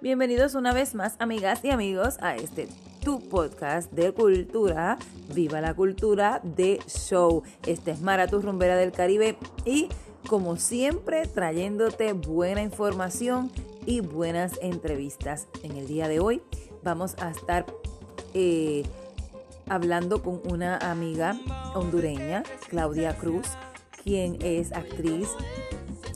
[0.00, 2.68] Bienvenidos una vez más, amigas y amigos, a este
[3.04, 4.96] tu podcast de cultura.
[5.34, 7.42] Viva la cultura de show.
[7.66, 9.36] Este es Mara, tu rumbera del Caribe.
[9.64, 9.88] Y
[10.28, 13.50] como siempre, trayéndote buena información
[13.86, 15.48] y buenas entrevistas.
[15.64, 16.42] En el día de hoy
[16.84, 17.66] vamos a estar
[18.34, 18.84] eh,
[19.68, 21.36] hablando con una amiga
[21.74, 23.48] hondureña, Claudia Cruz,
[24.04, 25.28] quien es actriz,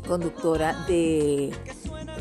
[0.06, 1.52] conductora de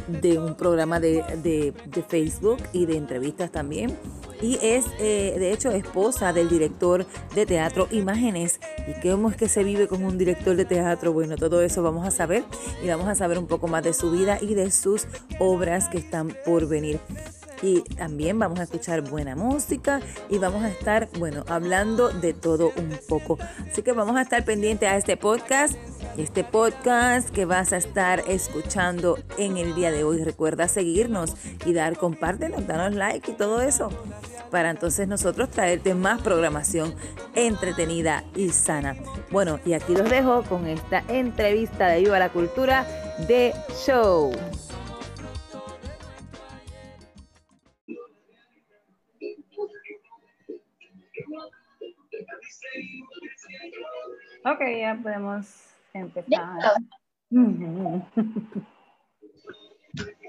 [0.08, 1.74] de un programa de, de,
[2.08, 3.98] Facebook y de entrevistas también.
[4.42, 8.60] Y es, eh, de hecho, esposa del director de teatro Imágenes.
[8.88, 11.14] ¿Y cómo es que se vive con un director de teatro?
[11.14, 12.44] Bueno, todo eso vamos a saber
[12.84, 15.06] y vamos a saber un poco más de su vida y de sus
[15.40, 17.00] obras que están por venir
[17.62, 22.72] y también vamos a escuchar buena música y vamos a estar, bueno, hablando de todo
[22.76, 23.38] un poco.
[23.70, 25.76] Así que vamos a estar pendientes a este podcast,
[26.18, 30.24] este podcast que vas a estar escuchando en el día de hoy.
[30.24, 31.36] Recuerda seguirnos
[31.66, 33.90] y dar, compártenos, danos like y todo eso
[34.52, 36.94] para entonces nosotros traerte más programación
[37.34, 38.96] entretenida y sana.
[39.32, 42.86] Bueno, y aquí los dejo con esta entrevista de Viva la Cultura
[43.28, 43.54] de
[43.86, 44.32] Show.
[54.46, 55.46] Ok, ya podemos
[55.94, 56.58] empezar.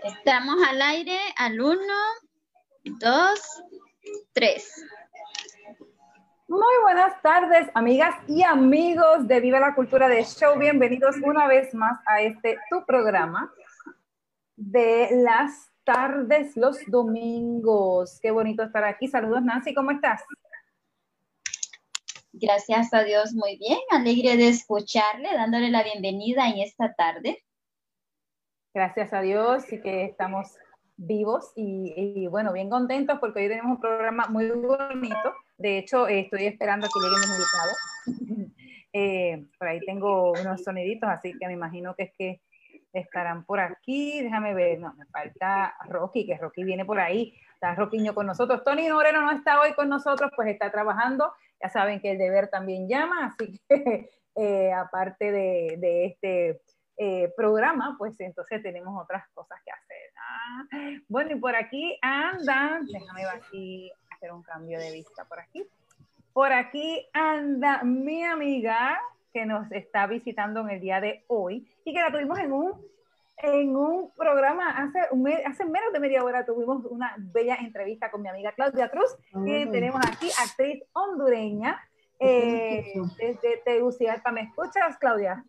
[0.04, 1.80] Estamos al aire al 1,
[2.84, 3.62] 2,
[4.32, 4.86] 3.
[6.48, 10.58] Muy buenas tardes, amigas y amigos de Viva la Cultura de Show.
[10.58, 13.52] Bienvenidos una vez más a este tu programa
[14.56, 18.18] de las tardes los domingos.
[18.20, 19.08] Qué bonito estar aquí.
[19.08, 20.22] Saludos, Nancy, ¿cómo estás?
[22.34, 23.78] Gracias a Dios, muy bien.
[23.90, 27.44] Alegre de escucharle, dándole la bienvenida en esta tarde.
[28.72, 30.56] Gracias a Dios y que estamos
[30.96, 35.34] vivos y, bueno, bien contentos porque hoy tenemos un programa muy bonito.
[35.58, 38.56] De hecho, eh, estoy esperando a que lleguen mis invitados.
[38.94, 42.42] Eh, por ahí tengo unos soniditos, así que me imagino que es que
[42.92, 44.20] estarán por aquí.
[44.20, 47.34] Déjame ver, no, me falta Rocky, que Rocky viene por ahí.
[47.54, 48.62] Está Roquiño con nosotros.
[48.62, 52.48] Tony Moreno no está hoy con nosotros, pues está trabajando ya saben que el deber
[52.48, 56.60] también llama, así que eh, aparte de, este
[56.96, 61.02] eh, programa, pues entonces tenemos otras cosas que hacer.
[61.08, 65.66] Bueno, y por aquí anda, déjame aquí hacer un cambio de vista por aquí.
[66.32, 68.98] Por aquí anda mi amiga
[69.32, 72.92] que nos está visitando en el día de hoy y que la tuvimos en un
[73.36, 75.00] en un programa hace,
[75.44, 79.66] hace menos de media hora tuvimos una bella entrevista con mi amiga Claudia Cruz, que
[79.66, 81.80] tenemos aquí, actriz hondureña
[82.20, 84.30] eh, desde Tegucigalpa.
[84.30, 85.44] ¿Me escuchas, Claudia?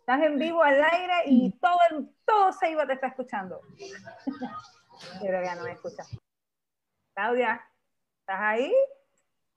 [0.00, 3.60] Estás en vivo al aire y todo, todo Seiba te está escuchando.
[5.20, 6.04] Pero ya no me escucha.
[7.14, 7.60] Claudia,
[8.20, 8.72] ¿estás ahí?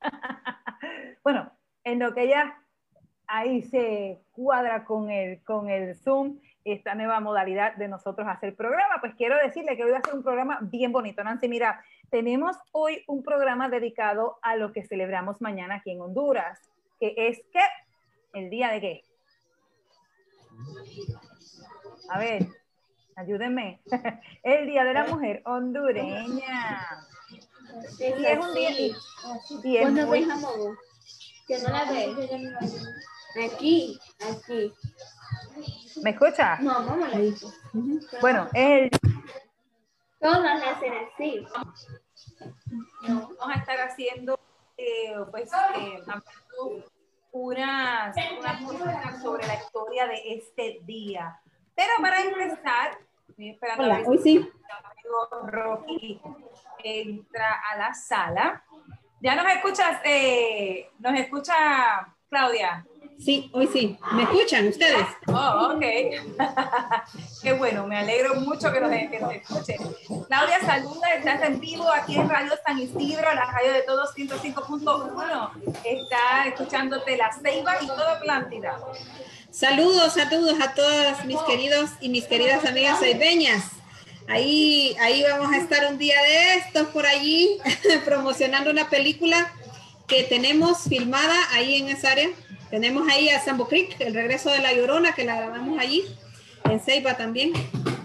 [1.24, 1.52] bueno,
[1.84, 2.60] en lo que ella
[3.28, 6.40] ahí se cuadra con el, con el Zoom,
[6.74, 8.96] esta nueva modalidad de nosotros hacer programa.
[9.00, 11.24] Pues quiero decirle que hoy va a ser un programa bien bonito.
[11.24, 16.60] Nancy, mira, tenemos hoy un programa dedicado a lo que celebramos mañana aquí en Honduras,
[17.00, 17.62] que es que
[18.34, 19.04] el día de qué.
[22.10, 22.48] A ver,
[23.16, 23.82] ayúdenme.
[24.44, 27.08] el Día de la Mujer hondureña.
[28.00, 28.72] Y es un día.
[29.64, 30.28] Y, es muy...
[31.48, 32.16] Que no la ve.
[33.46, 34.74] Aquí, aquí.
[36.04, 36.58] ¿Me escucha?
[36.60, 37.52] No, mamá la dijo.
[38.22, 38.90] Bueno, el...
[40.20, 41.48] Todas hacen así.
[43.02, 44.40] Vamos a estar haciendo,
[44.78, 46.04] eh, pues, eh,
[47.32, 51.40] unas, unas cosas sobre la historia de este día.
[51.76, 52.98] Pero para empezar,
[53.30, 54.52] estoy esperando Hola, a ver hoy sí.
[55.44, 56.22] Rocky
[56.84, 58.64] entra a la sala.
[59.22, 60.02] ¿Ya nos escuchas?
[60.04, 62.86] Eh, ¿Nos escucha Claudia?
[63.24, 63.98] Sí, hoy sí.
[64.14, 65.06] ¿Me escuchan ustedes?
[65.28, 65.82] Oh, ok.
[67.44, 69.78] Qué bueno, me alegro mucho que nos, que nos escuchen.
[70.28, 75.52] Claudia, saluda, estás en vivo aquí en Radio San Isidro, la radio de todos 105.1.
[75.84, 78.80] Está escuchándote la Ceiba y todo Plántida.
[79.52, 83.66] Saludos, saludos a todas mis queridos y mis queridas amigas ceibeñas.
[84.30, 87.58] Ahí, ahí vamos a estar un día de estos por allí
[88.06, 89.52] promocionando una película
[90.08, 92.30] que tenemos filmada ahí en esa área
[92.70, 96.06] tenemos ahí a Sambo Creek, el regreso de la Llorona, que la grabamos allí,
[96.66, 97.54] en Ceiba también.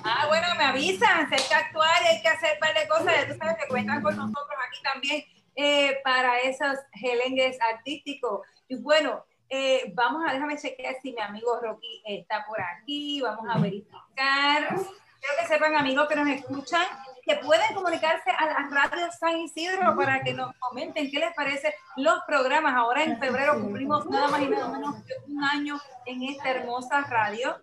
[0.05, 3.33] Ah, bueno, me avisan, hay que actuar hay que hacer un par de cosas, ya
[3.33, 5.25] tú sabes que cuentan con nosotros aquí también
[5.57, 8.47] eh, para esos gelengues artísticos.
[8.69, 13.47] Y bueno, eh, vamos a, déjame chequear si mi amigo Rocky está por aquí, vamos
[13.49, 14.69] a verificar.
[14.69, 16.87] quiero que sepan, amigos que nos escuchan,
[17.25, 21.75] que pueden comunicarse a la radio San Isidro para que nos comenten qué les parece
[21.97, 22.75] los programas.
[22.75, 27.01] Ahora en febrero cumplimos nada más y nada menos que un año en esta hermosa
[27.03, 27.57] radio.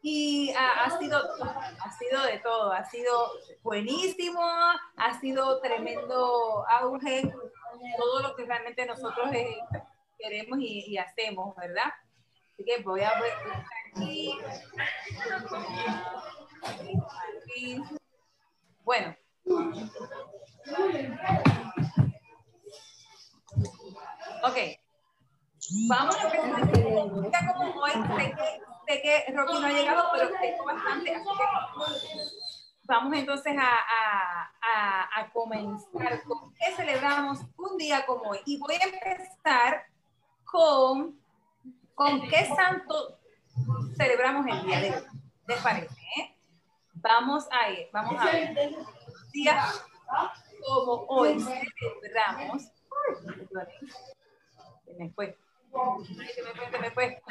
[0.00, 3.30] Y ha, sido, ha sido de todo, ha sido
[3.62, 7.30] buenísimo, ha sido tremendo auge,
[7.98, 9.58] todo lo que realmente nosotros eh,
[10.16, 11.92] queremos y, hacemos, ¿verdad?
[12.52, 13.32] Así que voy a ver
[13.92, 14.32] aquí.
[18.88, 19.14] Bueno.
[24.42, 24.56] Ok.
[25.90, 27.54] Vamos a empezar.
[27.54, 31.44] como hoy sé que, sé que Rocky no ha llegado, pero tengo bastante, así que
[32.84, 38.40] vamos entonces a, a, a, a, comenzar con qué celebramos un día como hoy.
[38.46, 39.84] Y voy a empezar
[40.46, 41.20] con,
[41.94, 43.18] con qué santo
[43.98, 45.02] celebramos el día de hoy.
[45.46, 45.97] ¿Les parece?
[47.00, 48.76] Vamos a ir, vamos a ver.
[49.32, 49.64] Día
[50.66, 52.70] como hoy celebramos.
[54.98, 55.36] Me fue.
[56.16, 57.22] Me fue, me fue.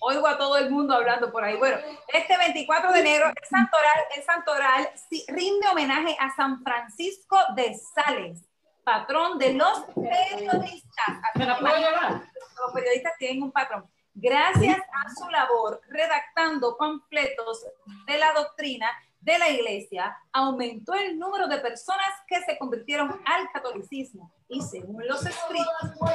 [0.00, 1.56] Oigo a todo el mundo hablando por ahí.
[1.56, 1.78] Bueno,
[2.08, 4.90] este 24 de enero, el santoral, el santoral
[5.28, 8.45] rinde homenaje a San Francisco de Sales,
[8.86, 11.08] patrón de los periodistas.
[11.34, 13.90] Los periodistas tienen un patrón.
[14.14, 17.66] Gracias a su labor redactando panfletos
[18.06, 18.88] de la doctrina
[19.26, 24.30] de la iglesia, aumentó el número de personas que se convirtieron al catolicismo.
[24.48, 25.66] Y según los escritos,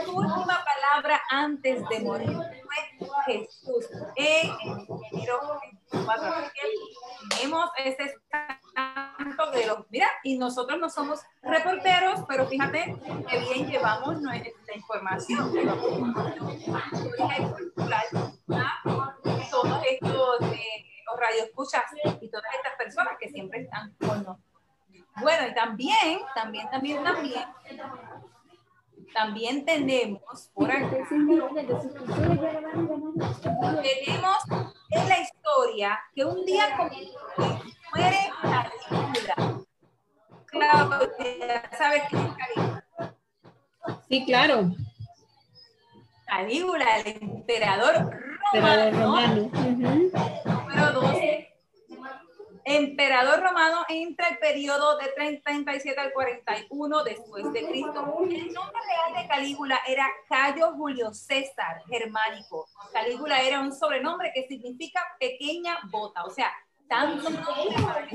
[0.06, 3.86] su última palabra antes de morir fue Jesús.
[4.16, 4.50] En
[5.12, 5.60] enero
[5.92, 6.34] 24.
[7.38, 9.80] Tenemos ese santo de los.
[9.90, 12.96] Mira, y nosotros no somos reporteros, pero fíjate
[13.30, 15.52] que bien llevamos nuestra información.
[19.52, 20.61] todos estos.
[21.12, 21.84] Eh, radio escuchas
[22.22, 24.38] y todas estas personas que siempre están con nosotros.
[25.22, 27.46] Bueno, y también, también, también, también,
[29.13, 30.90] también tenemos por acá,
[33.81, 34.44] tenemos
[34.90, 36.90] en la historia que un día como
[37.94, 39.36] muere Calígula.
[40.46, 42.86] Claudia, ¿sabes qué es Calígula?
[44.08, 44.72] Sí, claro.
[46.25, 48.31] Calígula, el emperador
[48.91, 49.49] romano.
[50.45, 51.47] Número 12.
[52.63, 58.17] Emperador romano entra el periodo de 37 al 41 después de Cristo.
[58.29, 62.67] El nombre real de Calígula era Cayo Julio César, germánico.
[62.93, 66.51] Calígula era un sobrenombre que significa pequeña bota, o sea,
[66.88, 68.07] tanto nombre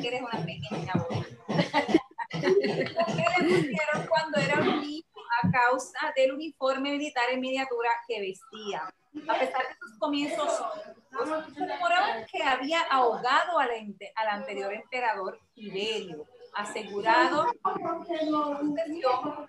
[0.00, 1.26] que eres una pequeña bota.
[2.30, 5.04] ¿Qué le pusieron cuando era un niño
[5.42, 8.82] a causa del uniforme militar en miniatura que vestía?
[9.28, 10.62] A pesar de sus comienzos,
[11.10, 13.70] rumoraban que había ahogado al,
[14.14, 17.46] al anterior emperador Tiberio, asegurado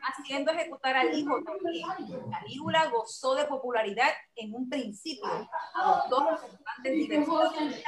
[0.01, 1.87] haciendo ejecutar al hijo también.
[2.31, 5.47] Calígula gozó de popularidad en un principio,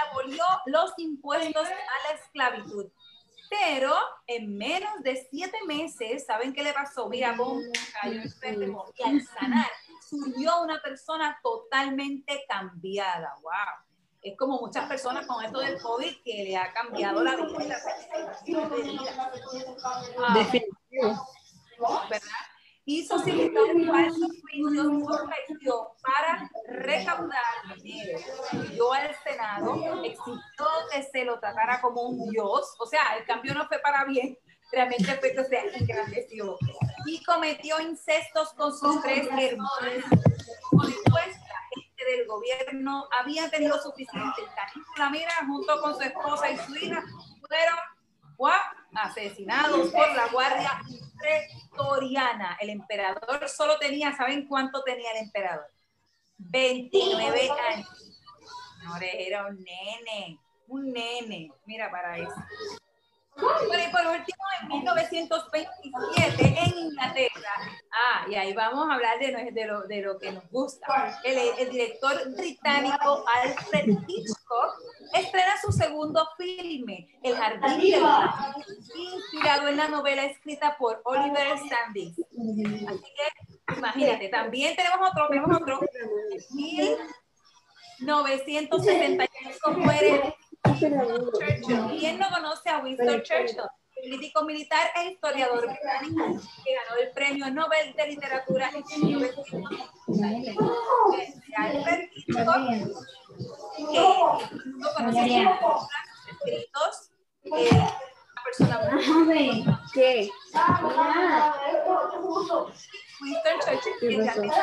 [0.10, 2.92] abolió los impuestos a la esclavitud.
[3.50, 3.94] Pero
[4.26, 7.08] en menos de siete meses, ¿saben qué le pasó?
[7.08, 7.36] Mira,
[8.02, 9.68] cayó enfermo y al sanar
[10.14, 13.36] surgió una persona totalmente cambiada.
[13.42, 13.52] ¡Wow!
[14.22, 17.78] Es como muchas personas con esto del COVID que le ha cambiado la vida
[20.34, 21.28] Definitivo.
[22.10, 22.28] ¿Verdad?
[22.86, 28.20] Hizo circular falsos juicios por para recaudar dinero.
[28.76, 32.76] Yo al Senado exigió que se lo tratara como un dios.
[32.80, 34.38] O sea, el cambio no fue para bien,
[34.74, 36.58] realmente fue que se engrandeció
[37.06, 39.70] y cometió incestos con sus tres hermanos.
[39.84, 44.42] Después, la gente del gobierno había tenido suficiente.
[44.98, 47.04] La mira, junto con su esposa y su hija,
[47.48, 47.78] fueron
[48.96, 50.82] asesinados por la guardia
[51.20, 52.58] pretoriana.
[52.60, 55.68] El emperador solo tenía, ¿saben cuánto tenía el emperador?
[56.38, 57.88] 29 años.
[58.84, 61.52] No, era un nene, un nene.
[61.66, 62.36] Mira para eso.
[63.36, 67.50] Bueno, y por último, en 1927, en Inglaterra,
[67.92, 71.20] ah, y ahí vamos a hablar de, de, lo, de lo que nos gusta.
[71.24, 74.80] El, director británico Alfred Hitchcock
[75.14, 78.30] estrena su segundo filme, El Jardín de los
[78.96, 82.14] inspirado en la novela escrita por Oliver Sandys.
[82.88, 85.80] Así que, imagínate, también tenemos otro, tenemos otro.
[88.00, 89.72] En 1975
[92.00, 93.62] ¿Quién no conoce a Winston Churchill?
[94.04, 99.94] político militar e historiador británico que ganó el premio Nobel de Literatura en 1990.
[101.56, 102.58] Albert Hitchcock,
[103.78, 104.00] que
[106.32, 107.12] escritos,
[107.46, 110.30] eh, una persona muy ¿Qué?
[113.24, 114.56] Winston Churchill, que realmente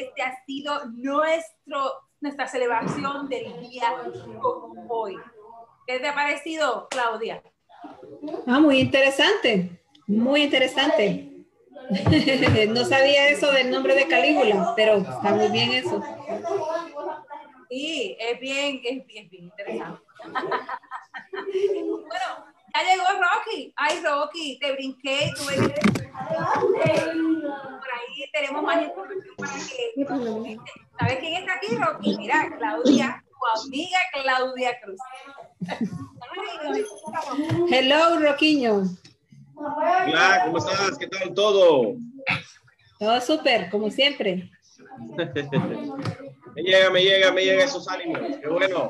[0.00, 3.96] este ha sido nuestro, nuestra celebración del día
[4.40, 5.16] como hoy.
[5.86, 7.42] ¿Qué te ha parecido, Claudia?
[8.46, 11.32] Ah, muy interesante, muy interesante.
[12.68, 16.02] no sabía eso del nombre de Calígula, pero está muy bien eso.
[17.68, 20.02] Sí, es bien, es bien, bien interesante.
[21.32, 23.72] bueno, ya llegó Rocky.
[23.76, 25.32] Ay, Rocky, te brinqué.
[25.36, 26.06] Tuve que...
[26.66, 30.58] Por ahí tenemos más información para que...
[30.98, 32.16] ¿Sabes quién está aquí, Rocky?
[32.16, 35.00] Mira, Claudia, tu amiga Claudia Cruz.
[37.70, 38.84] Hello, Roquiño.
[39.56, 40.98] Hola, ¿cómo estás?
[40.98, 41.94] ¿Qué tal todo?
[42.98, 44.50] Todo súper, como siempre.
[46.54, 48.20] me llega, me llega, me llega esos ánimos.
[48.40, 48.88] Qué bueno.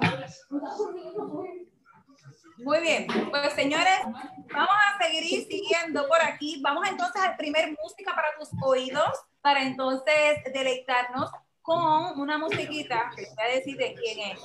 [2.59, 6.61] Muy bien, pues señores, vamos a seguir siguiendo por aquí.
[6.63, 9.11] Vamos entonces al primer música para tus oídos,
[9.43, 14.41] para entonces deleitarnos con una musiquita que voy a decir de quién es.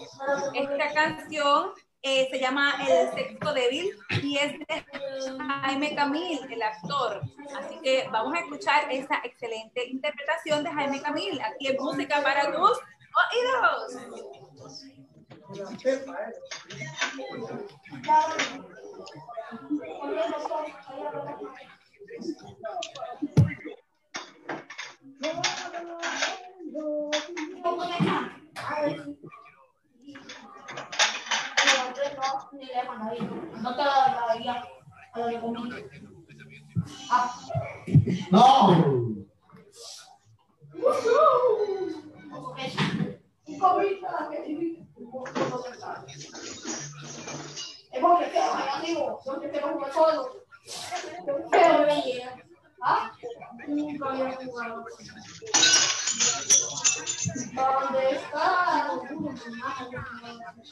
[0.55, 3.91] Esta canción eh, se llama El Sexto Débil
[4.23, 4.85] y es de
[5.61, 7.21] Jaime Camil, el actor.
[7.57, 11.39] Así que vamos a escuchar esa excelente interpretación de Jaime Camil.
[11.41, 12.79] Aquí en Música para tus
[13.31, 13.97] oídos.
[38.31, 39.11] No.
[47.93, 50.45] E poi che però è arrivo, non ti devo come solo.
[51.49, 52.35] Però lei era.
[52.79, 53.11] Ah?
[53.67, 54.85] Un po' di uomo.
[57.55, 59.35] Onde está o mundo?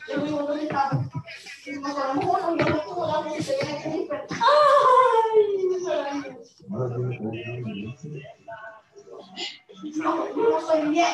[0.08, 1.10] Eu me mando de casa.
[1.82, 3.38] Mas eu não vou, não vou, não vou, não vou,
[4.32, 5.50] Ai,
[9.81, 11.05] No, no soy no me.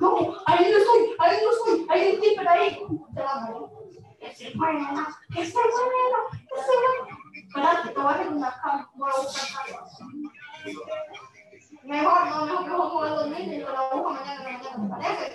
[0.00, 2.78] No, ahí no estoy, ahí no estoy, hay un tipo ahí.
[3.14, 3.70] Te la mano.
[4.20, 6.18] Ese bueno, ese bueno,
[6.56, 7.18] ese bueno.
[7.34, 9.88] Espérate, te voy a hacer una cama, voy a buscar cama.
[11.84, 14.84] Mejor, no, mejor, mejor voy a dormir y yo la busco mañana en la mañana,
[14.84, 15.34] ¿te parece?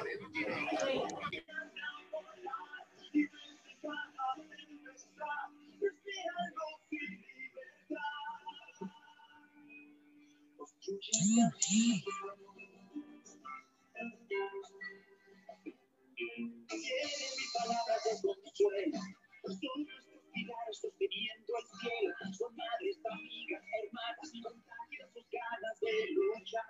[22.38, 26.66] Son madres, amigas, hermanas, contagian sus ganas de luchar.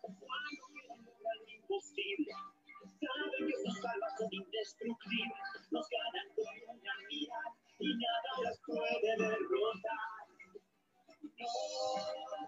[0.00, 2.32] Cuando quieren lograr lo imposible,
[3.00, 5.68] saben que sus almas son indestructibles.
[5.70, 6.46] Nos ganan con
[6.76, 10.24] una mirada y nada las puede derrotar.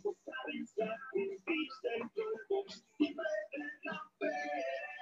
[0.04, 2.64] No saben sacrificarse el cuerpo
[2.98, 5.01] y perder la fe.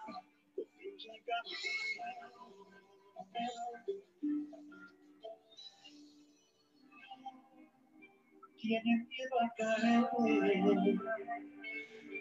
[8.57, 10.01] Tiene miedo a caer,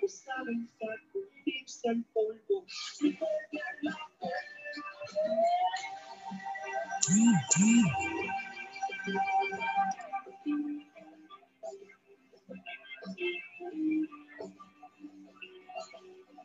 [0.01, 2.65] no sabe sacudirse al polvo
[3.03, 4.31] y perder la fe?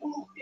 [0.02, 0.35] Oh.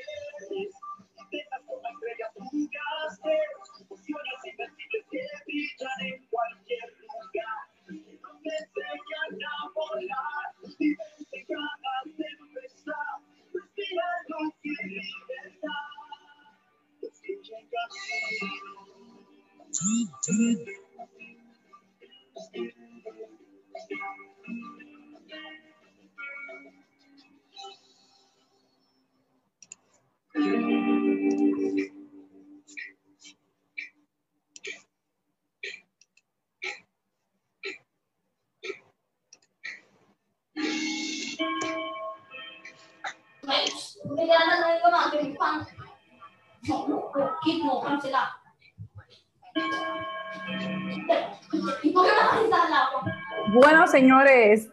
[53.95, 54.69] Señores,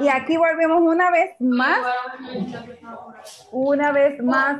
[0.00, 1.80] y aquí volvemos una vez más,
[3.52, 4.58] una vez más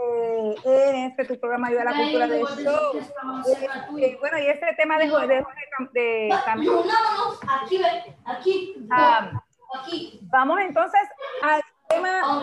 [0.00, 3.98] eh, en este tu programa Ayuda a la Cultura de Show.
[3.98, 5.44] Eh, bueno, y este tema de, de,
[5.92, 6.72] de, también,
[7.46, 8.88] aquí, ve, aquí,
[9.74, 11.02] aquí, vamos entonces
[11.42, 12.40] al tema.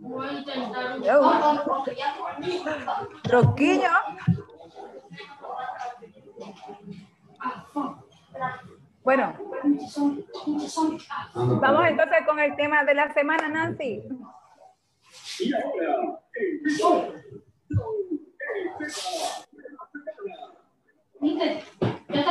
[0.00, 1.02] Voy a intentar un.
[3.22, 3.90] Troquillo.
[9.02, 9.34] Bueno,
[11.34, 14.02] vamos entonces con el tema de la semana, Nancy.
[21.20, 21.64] Viste,
[22.08, 22.24] ya.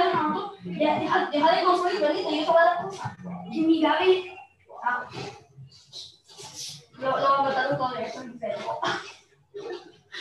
[0.64, 3.18] Ya, deja, deja de construir, Benito, y eso va a dar cosa.
[3.52, 4.32] Y mi Gaby.
[4.84, 5.08] Ah.
[7.00, 8.58] Lo, lo voy a botar todo de eso, en serio.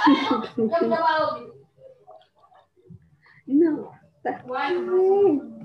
[0.00, 0.10] Ah,
[3.46, 3.92] no.
[4.46, 5.57] Bueno.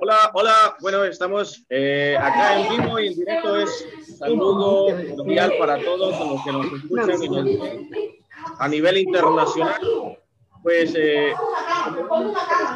[0.00, 0.76] Hola, hola.
[0.80, 3.58] Bueno, estamos eh, acá en vivo y en directo.
[3.58, 3.86] Es
[4.18, 4.86] saludo
[5.16, 7.88] cordial para todos los que nos escuchan y nos ven
[8.58, 9.80] a nivel internacional.
[10.62, 11.32] Pues eh,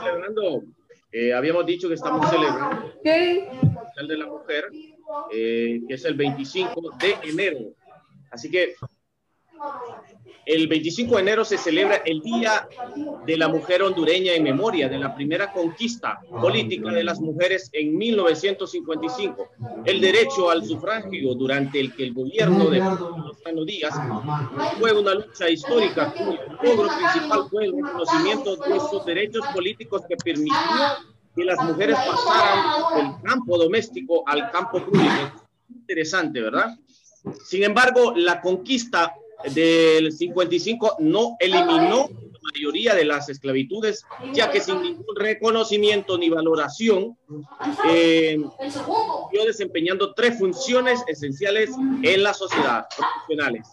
[0.01, 0.63] celebrando,
[1.11, 4.71] eh, habíamos dicho que estamos celebrando el Mundial de la Mujer,
[5.33, 7.61] eh, que es el 25 de enero.
[8.31, 8.75] Así que
[10.45, 12.69] el 25 de enero se celebra el Día
[13.27, 17.97] de la Mujer Hondureña en memoria de la primera conquista política de las mujeres en
[17.97, 19.49] 1955,
[19.85, 23.95] el derecho al sufragio durante el que el gobierno de Lozano Díaz
[24.79, 30.17] fue una lucha histórica cuyo logro principal fue el reconocimiento de sus derechos políticos que
[30.17, 30.57] permitió
[31.37, 35.47] que las mujeres pasaran del campo doméstico al campo público.
[35.71, 36.77] Interesante, ¿verdad?
[37.45, 39.15] Sin embargo, la conquista
[39.55, 46.29] del 55 no eliminó la mayoría de las esclavitudes, ya que sin ningún reconocimiento ni
[46.29, 47.17] valoración,
[47.89, 51.71] eh, siguió desempeñando tres funciones esenciales
[52.03, 53.69] en la sociedad, profesionales,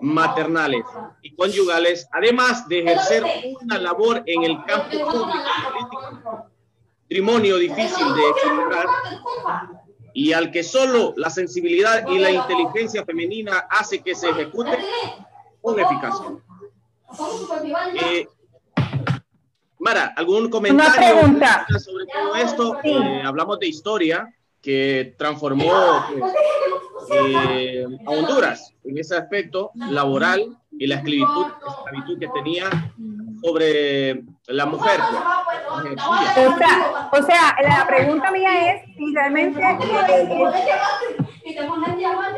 [0.00, 0.84] maternales
[1.22, 3.24] y conyugales, además de ejercer
[3.60, 6.48] una labor en el campo público y político.
[7.12, 8.86] Matrimonio difícil de equilibrar
[10.14, 14.78] y al que solo la sensibilidad y la inteligencia femenina hace que se ejecute
[15.60, 16.26] con eficacia.
[18.04, 18.26] Eh,
[19.78, 21.66] Mara, ¿algún comentario pregunta.
[21.78, 22.78] sobre todo esto?
[22.84, 25.72] Eh, hablamos de historia que transformó
[27.10, 32.70] eh, a Honduras en ese aspecto laboral y la esclavitud, esclavitud que tenía
[33.42, 34.22] sobre
[34.52, 35.00] la mujer.
[35.82, 36.48] pues.
[36.48, 39.60] O sea, o sea, la pregunta mía es si realmente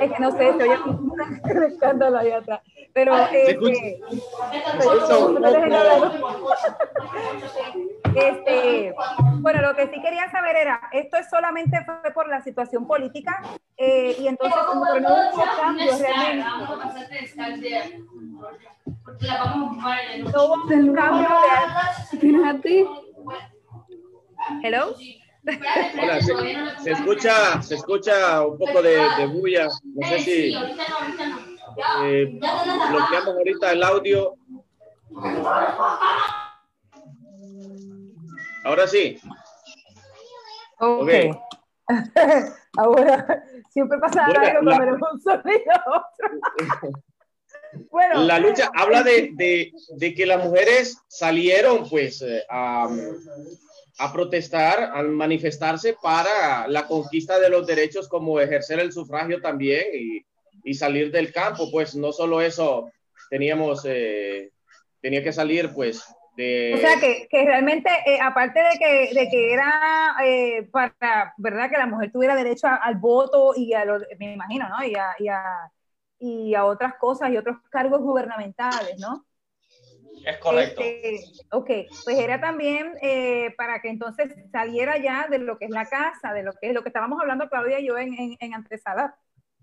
[0.01, 2.61] es que no sé, se oye un escándalo ahí atrás.
[2.95, 4.01] Pero este.
[8.15, 8.95] Este,
[9.41, 13.43] bueno, lo que sí quería saber era, esto es solamente fue por la situación política
[13.77, 16.47] eh, y entonces como que no hubo cambios realmente,
[20.33, 21.75] no hubo un cambio real.
[22.21, 22.87] ¿Tienes a ti?
[24.63, 24.95] Hello.
[26.01, 29.67] Hola, se, se escucha, se escucha un poco de, de bulla.
[29.83, 30.55] No sé si
[32.05, 32.39] eh,
[32.91, 34.35] bloqueamos ahorita el audio.
[38.65, 39.19] Ahora sí.
[40.79, 41.09] Ok.
[41.09, 41.37] Ok.
[42.77, 46.93] Ahora, siempre pasa Bueno, algo la- cuando un sonido otro.
[47.91, 52.89] bueno, La lucha habla de, de, de que las mujeres salieron pues eh, a,
[53.99, 59.85] a protestar, a manifestarse para la conquista de los derechos como ejercer el sufragio también
[59.95, 60.27] y,
[60.65, 61.71] y salir del campo.
[61.71, 62.91] Pues no solo eso,
[63.31, 64.51] teníamos, eh,
[65.01, 66.05] tenía que salir pues
[66.37, 66.73] de...
[66.75, 71.71] O sea que, que realmente, eh, aparte de que, de que era eh, para, ¿verdad?
[71.71, 74.85] Que la mujer tuviera derecho a- al voto y a, lo- me imagino, ¿no?
[74.85, 75.71] Y a, y, a,
[76.19, 79.25] y a otras cosas y otros cargos gubernamentales, ¿no?
[80.25, 80.81] Es correcto.
[80.83, 81.71] Este, ok,
[82.05, 86.33] pues era también eh, para que entonces saliera ya de lo que es la casa,
[86.33, 89.15] de lo que es lo que estábamos hablando Claudia y yo en, en, en antesala,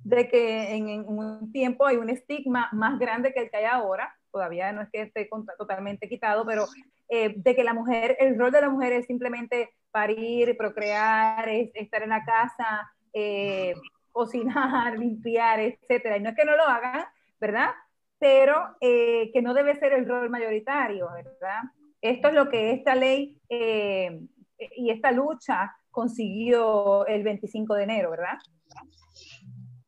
[0.04, 4.16] de que en, un tiempo hay un estigma más grande que el que hay ahora,
[4.32, 6.66] todavía no es que esté totalmente quitado, pero
[7.10, 11.70] eh, de que la mujer, el rol de la mujer es simplemente parir, procrear, es,
[11.74, 13.74] estar en la casa, eh,
[14.12, 16.18] cocinar, limpiar, etcétera.
[16.18, 17.06] Y no es que no lo hagan,
[17.40, 17.72] ¿verdad?
[18.18, 21.62] Pero eh, que no debe ser el rol mayoritario, ¿verdad?
[22.02, 28.38] Esto es lo que esta ley y esta lucha consiguió el 25 de enero, ¿verdad?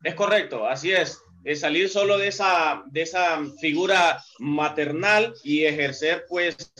[0.04, 1.22] Es correcto, así es.
[1.44, 6.74] es salir solo de esa, de esa figura maternal y ejercer pues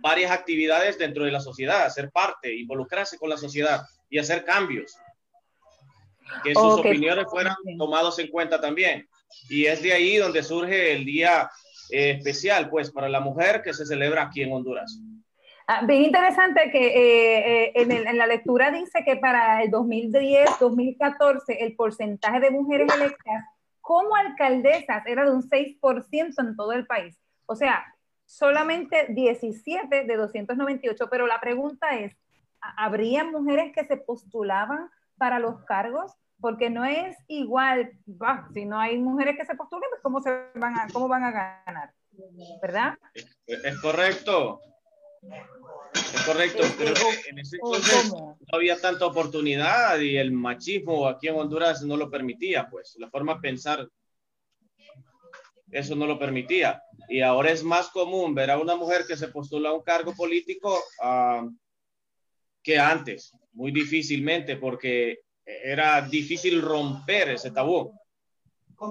[0.00, 4.94] varias actividades dentro de la sociedad, ser parte, involucrarse con la sociedad y hacer cambios.
[6.42, 9.08] Que sus opiniones fueran tomados en cuenta también.
[9.48, 11.50] Y es de ahí donde surge el día
[11.90, 14.98] eh, especial, pues, para la mujer que se celebra aquí en Honduras.
[15.66, 21.74] Ah, bien interesante que eh, eh, en, la lectura dice que para el 2010-2014 el
[21.74, 23.44] porcentaje de mujeres electas
[23.80, 27.18] como alcaldesas era de un 6% en todo el país.
[27.46, 27.82] O sea,
[28.26, 32.14] solamente 17 de 298, pero la pregunta es,
[32.60, 36.12] ¿habría mujeres que se postulaban para los cargos?
[36.40, 37.92] Porque no es igual,
[38.52, 41.30] si no hay mujeres que se postulen, pues ¿cómo, se van, a, cómo van a
[41.30, 41.90] ganar?
[42.60, 42.98] ¿Verdad?
[43.46, 44.60] es correcto.
[45.94, 46.94] Es correcto, pero
[47.28, 52.10] en ese entonces no había tanta oportunidad y el machismo aquí en Honduras no lo
[52.10, 53.88] permitía, pues la forma de pensar
[55.74, 56.82] eso no lo permitía.
[57.08, 60.14] Y ahora es más común ver a una mujer que se postula a un cargo
[60.14, 61.50] político uh,
[62.62, 67.92] que antes, muy difícilmente, porque era difícil romper ese tabú.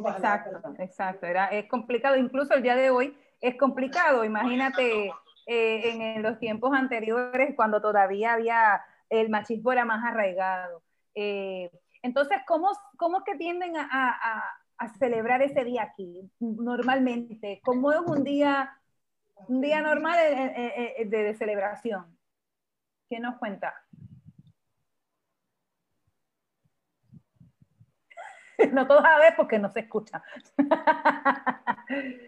[0.08, 1.26] Exacto, exacto.
[1.26, 4.24] Era, es complicado, incluso el día de hoy es complicado.
[4.24, 5.12] Imagínate
[5.46, 10.84] eh, en, los tiempos anteriores, cuando todavía había el machismo era más arraigado.
[11.16, 11.70] Eh,
[12.02, 14.44] entonces, ¿cómo, ¿cómo es que tienden a, a,
[14.78, 17.62] a, celebrar ese día aquí normalmente?
[17.64, 18.72] ¿Cómo es un día,
[19.48, 22.18] un día normal de, de, celebración?
[23.08, 23.74] ¿Quién nos cuenta?
[28.74, 30.24] no todos a ver porque no se escucha.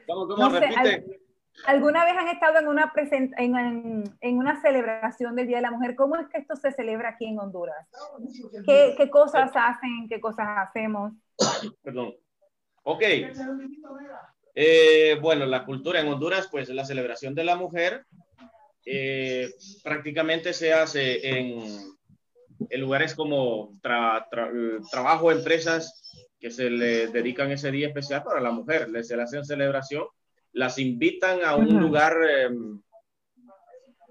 [0.07, 0.49] ¿Cómo, cómo?
[0.49, 1.24] repite.
[1.65, 2.91] ¿Alguna vez han estado en una,
[3.37, 5.95] en, en, una celebración del Día de la Mujer?
[5.95, 7.87] ¿Cómo es que esto se celebra aquí en Honduras?
[8.65, 10.07] ¿Qué, qué cosas hacen?
[10.09, 11.13] ¿Qué cosas hacemos?
[11.81, 12.13] Perdón.
[12.83, 13.03] Ok.
[14.53, 18.05] Eh, bueno, la cultura en Honduras, pues la celebración de la mujer
[18.85, 19.51] eh,
[19.83, 21.63] prácticamente se hace en,
[22.69, 26.01] en lugares como trabajo, empresas
[26.39, 28.87] que se le dedican ese día especial para la mujer.
[29.03, 30.05] Se le hacen celebración
[30.55, 32.81] las invitan a un lugar, em,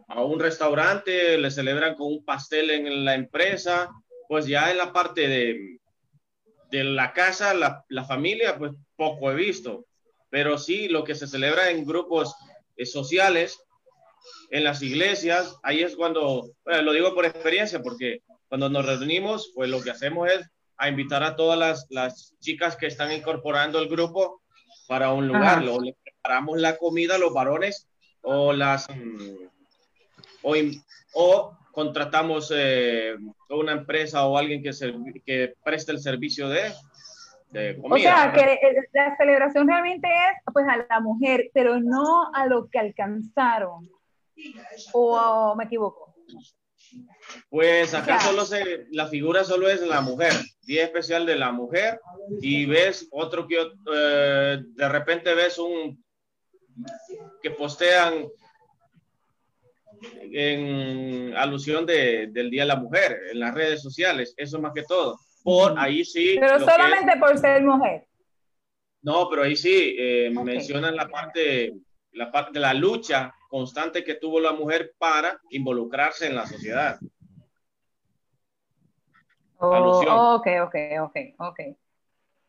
[0.09, 3.91] a un restaurante, le celebran con un pastel en la empresa,
[4.29, 5.79] pues ya en la parte de,
[6.71, 9.87] de la casa, la, la familia, pues poco he visto,
[10.29, 12.37] pero sí lo que se celebra en grupos
[12.77, 13.59] eh, sociales,
[14.51, 19.71] en las iglesias, ahí es cuando, lo digo por experiencia, porque cuando nos reunimos, pues
[19.71, 23.89] lo que hacemos es a invitar a todas las, las chicas que están incorporando el
[23.89, 24.43] grupo
[24.87, 25.79] para un lugar, lo,
[26.25, 27.87] preparamos la comida los varones
[28.23, 29.47] o las mm,
[31.13, 33.15] o, contratamos eh,
[33.51, 34.71] una empresa o alguien que,
[35.25, 36.73] que preste el servicio de,
[37.51, 37.95] de comida.
[37.95, 38.59] O sea, que
[38.93, 43.91] la celebración realmente es pues a la mujer, pero no a lo que alcanzaron.
[44.93, 46.15] ¿O me equivoco?
[47.51, 50.33] Pues acá solo se, la figura solo es la mujer,
[50.63, 52.01] día especial de la mujer,
[52.41, 53.57] y ves otro que
[53.95, 56.04] eh, de repente ves un
[57.43, 58.27] que postean
[60.33, 64.83] en alusión de, del Día de la Mujer en las redes sociales, eso más que
[64.83, 65.19] todo.
[65.43, 66.37] Por ahí sí.
[66.41, 68.07] Pero solamente por ser mujer.
[69.03, 71.75] No, pero ahí sí eh, mencionan la parte,
[72.13, 76.99] la parte de la lucha constante que tuvo la mujer para involucrarse en la sociedad.
[79.59, 81.61] Oh, ok, ok, ok, ok.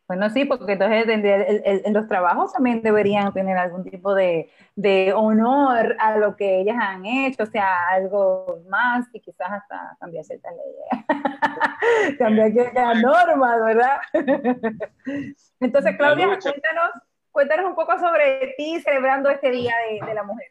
[0.08, 5.96] Bueno, sí, porque entonces en los trabajos también deberían tener algún tipo de, de, honor
[6.00, 10.54] a lo que ellas han hecho, o sea, algo más y quizás hasta cambiar ciertas
[10.54, 13.98] leyes, cambiar ciertas normas, ¿verdad?
[15.60, 16.92] Entonces, Claudia, cuéntanos,
[17.32, 20.48] cuéntanos un poco sobre ti celebrando este Día de, de la Mujer.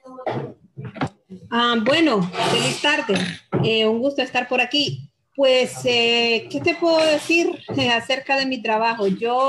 [1.53, 3.15] Ah, bueno, feliz tarde.
[3.63, 5.14] Eh, un gusto estar por aquí.
[5.37, 9.09] Pues, eh, ¿qué te puedo decir eh, acerca de mi trabajo?
[9.09, 9.49] Yo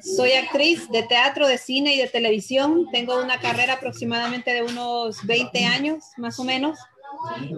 [0.00, 2.86] soy actriz de teatro, de cine y de televisión.
[2.92, 6.78] Tengo una carrera aproximadamente de unos 20 años, más o menos.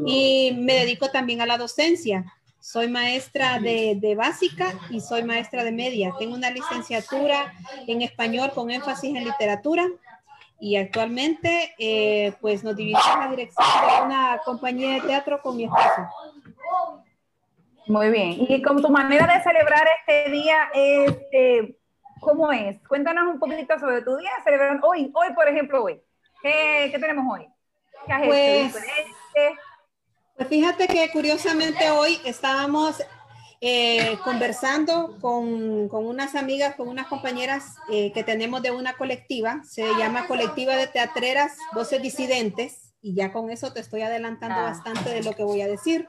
[0.07, 2.25] Y me dedico también a la docencia.
[2.61, 6.15] soy maestra de, básica y soy maestra de media.
[6.19, 7.53] Tengo una licenciatura
[7.87, 9.87] en español con énfasis en literatura
[10.61, 15.65] y actualmente pues pues nos dividimos la dirección de una compañía de teatro con mi
[15.65, 16.09] esposo.
[17.89, 18.37] Muy bien.
[18.49, 21.79] Y con tu manera de celebrar este día, este,
[22.21, 22.79] ¿cómo es?
[22.87, 24.31] Cuéntanos un poquito sobre tu día.
[24.45, 26.01] Celebrar hoy, hoy por ejemplo, hoy.
[26.43, 27.49] ¿Qué, qué tenemos hoy?
[28.07, 28.75] ¿Qué has pues,
[30.37, 33.03] Pues fíjate que curiosamente hoy estábamos
[33.61, 39.63] eh, conversando con, con, unas amigas, con unas compañeras eh, que tenemos de una colectiva,
[39.65, 44.63] se llama Colectiva de Teatreras Voces Disidentes y ya con eso te estoy adelantando ah.
[44.63, 46.09] bastante de lo que voy a decir.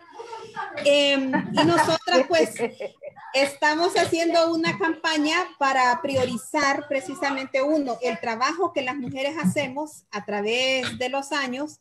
[0.86, 2.56] Em, y nosotras pues
[3.34, 10.25] estamos haciendo una campaña para priorizar precisamente uno, el trabajo que las mujeres hacemos a
[10.25, 11.80] través de los años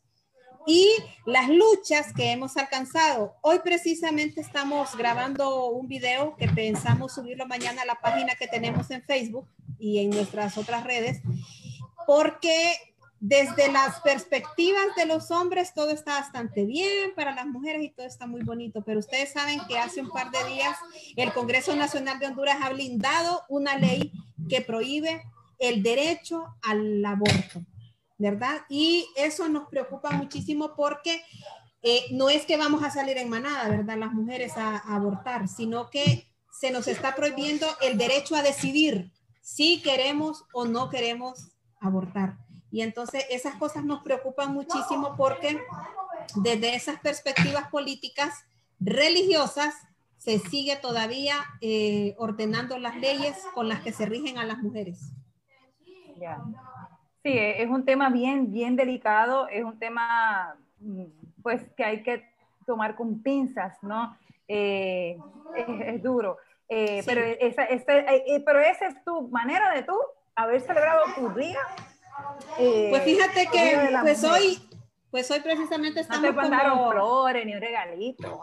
[0.67, 0.87] y
[1.25, 3.35] las luchas que hemos alcanzado.
[3.41, 8.91] Hoy precisamente estamos grabando un video que pensamos subirlo mañana a la página que tenemos
[8.91, 9.47] en Facebook
[9.79, 11.21] y en nuestras otras redes,
[12.05, 17.89] porque desde las perspectivas de los hombres todo está bastante bien, para las mujeres y
[17.89, 20.77] todo está muy bonito, pero ustedes saben que hace un par de días
[21.17, 24.13] el Congreso Nacional de Honduras ha blindado una ley
[24.47, 25.23] que prohíbe
[25.59, 27.61] el derecho al aborto,
[28.17, 28.61] ¿verdad?
[28.69, 31.21] Y eso nos preocupa muchísimo porque
[31.81, 33.97] eh, no es que vamos a salir en manada, ¿verdad?
[33.97, 39.11] Las mujeres a, a abortar, sino que se nos está prohibiendo el derecho a decidir
[39.41, 42.37] si queremos o no queremos abortar.
[42.71, 45.59] Y entonces esas cosas nos preocupan muchísimo porque
[46.35, 48.45] desde esas perspectivas políticas
[48.79, 49.75] religiosas
[50.17, 55.13] se sigue todavía eh, ordenando las leyes con las que se rigen a las mujeres.
[57.23, 61.05] Sí, es un tema bien, bien delicado, es un tema mm,
[61.41, 62.23] pues que hay que
[62.65, 64.17] tomar con pinzas, ¿no?
[64.47, 65.17] Eh,
[65.55, 66.37] es, duro.
[66.67, 67.67] Eh, pero, esa,
[68.45, 69.93] pero esa es tu manera de tú
[70.35, 71.59] haber celebrado tu día
[72.57, 74.61] eh, pues fíjate que pues hoy,
[75.11, 76.91] pues hoy precisamente estamos no te como...
[76.91, 78.41] flores ni un regalito.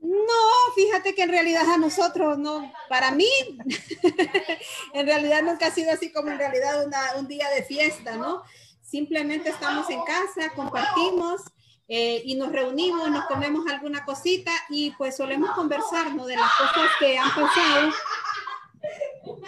[0.00, 3.28] No, fíjate que en realidad a nosotros, no, para mí,
[4.94, 6.86] en realidad nunca ha sido así como en realidad
[7.18, 8.42] un día de fiesta, ¿no?
[8.82, 11.40] Simplemente estamos en casa, compartimos
[11.88, 16.24] eh, y nos reunimos, nos comemos alguna cosita y pues solemos conversar, ¿no?
[16.26, 17.90] De las cosas que han pasado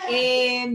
[0.09, 0.67] eh,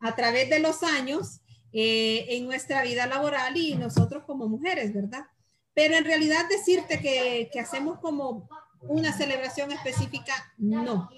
[0.00, 1.41] a través de los años
[1.72, 5.26] eh, en nuestra vida laboral y nosotros como mujeres, ¿verdad?
[5.74, 8.48] Pero en realidad decirte que, que hacemos como
[8.82, 11.08] una celebración específica, no.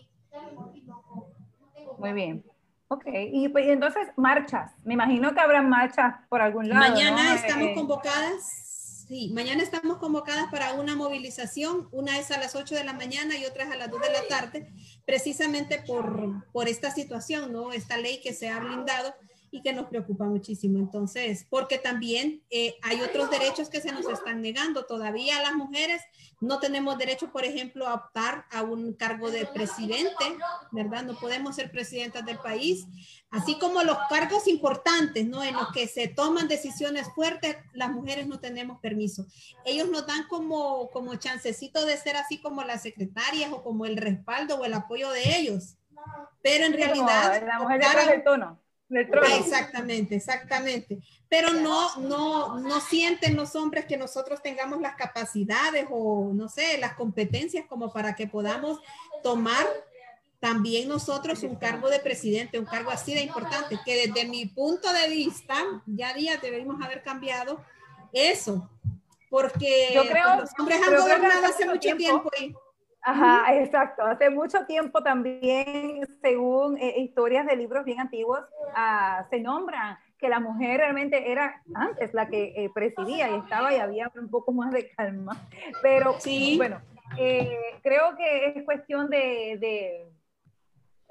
[1.99, 2.45] Muy bien.
[2.88, 4.73] Ok, y pues entonces marchas.
[4.85, 6.81] Me imagino que habrá marchas por algún lado.
[6.81, 11.88] Mañana estamos eh, convocadas, sí, mañana estamos convocadas para una movilización.
[11.93, 14.12] Una es a las 8 de la mañana y otra es a las 2 de
[14.12, 14.73] la tarde,
[15.07, 17.73] precisamente por, por esta situación, ¿no?
[17.73, 19.14] Esta ley que se ha blindado
[19.55, 20.81] y que nos preocupa muchísimo.
[20.81, 24.85] Entonces, porque también eh, hay otros derechos que se nos están negando.
[24.85, 26.03] Todavía las mujeres
[26.40, 30.25] no tenemos derecho, por ejemplo, a optar a un cargo de presidente,
[30.73, 31.05] ¿verdad?
[31.05, 32.85] No podemos ser presidentas del país.
[33.31, 35.45] Así como los cargos importantes, ¿no?
[35.45, 39.25] En los que se toman decisiones fuertes, las mujeres no tenemos permiso.
[39.64, 43.99] Ellos nos dan como, como chancecito de ser así como las secretarias o como el
[43.99, 45.77] respaldo o el apoyo de ellos.
[46.43, 47.40] Pero en realidad...
[47.47, 50.99] la mujer del tono exactamente, exactamente.
[51.29, 56.79] Pero no, no, no sienten los hombres que nosotros tengamos las capacidades o, no sé,
[56.79, 58.81] las competencias como para que podamos
[59.23, 59.66] tomar
[60.44, 64.92] también nosotros un cargo de presidente, un cargo así de importante, que desde mi punto
[64.92, 67.64] de vista, ya día debemos haber cambiado
[68.12, 68.68] eso,
[69.31, 72.55] porque Yo creo, los hombres han gobernado hace mucho tiempo, y
[73.05, 74.03] Ajá, exacto.
[74.03, 78.40] Hace mucho tiempo también, según eh, historias de libros bien antiguos,
[78.75, 83.75] ah, se nombran que la mujer realmente era antes la que eh, presidía y estaba
[83.75, 85.37] y había un poco más de calma.
[85.83, 86.57] Pero sí.
[86.57, 86.81] bueno,
[87.19, 90.07] eh, creo que es cuestión de de,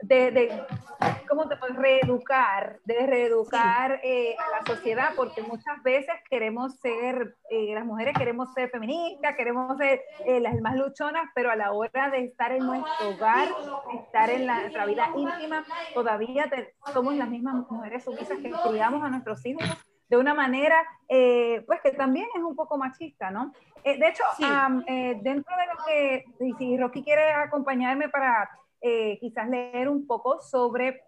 [0.07, 0.65] de
[1.33, 2.79] ¿cómo te puedes reeducar?
[2.85, 8.53] De reeducar eh, a la sociedad, porque muchas veces queremos ser, eh, las mujeres queremos
[8.53, 12.65] ser feministas, queremos ser eh, las más luchonas, pero a la hora de estar en
[12.65, 13.47] nuestro hogar,
[13.99, 15.63] estar en la, nuestra vida íntima,
[15.93, 16.49] todavía
[16.93, 19.63] somos las mismas mujeres sumisas que criamos a nuestros hijos
[20.09, 20.75] de una manera,
[21.07, 23.51] pues que también es un poco machista, ¿no?
[23.83, 26.25] de hecho, dentro de lo que,
[26.59, 28.47] si Rocky quiere acompañarme para
[28.84, 31.02] eh, quizás leer un poco sobre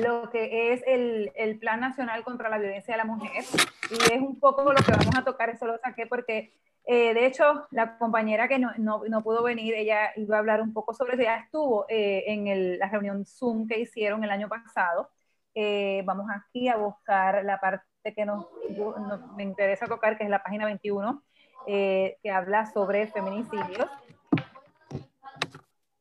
[0.00, 3.44] lo que es el, el, Plan Nacional contra la Violencia de la Mujer.
[3.90, 6.52] Y es un poco lo que vamos a tocar, eso lo saqué porque
[6.86, 10.60] Eh, de hecho, la compañera que no, no, no, pudo venir, ella iba a hablar
[10.60, 14.30] un poco sobre eso, ya estuvo eh, en el, la reunión Zoom que hicieron el
[14.30, 15.10] año pasado.
[15.54, 18.46] Eh, vamos aquí a buscar la parte que nos,
[18.76, 21.22] nos, me interesa tocar, que es la página 21,
[21.66, 23.88] que habla sobre feminicidios.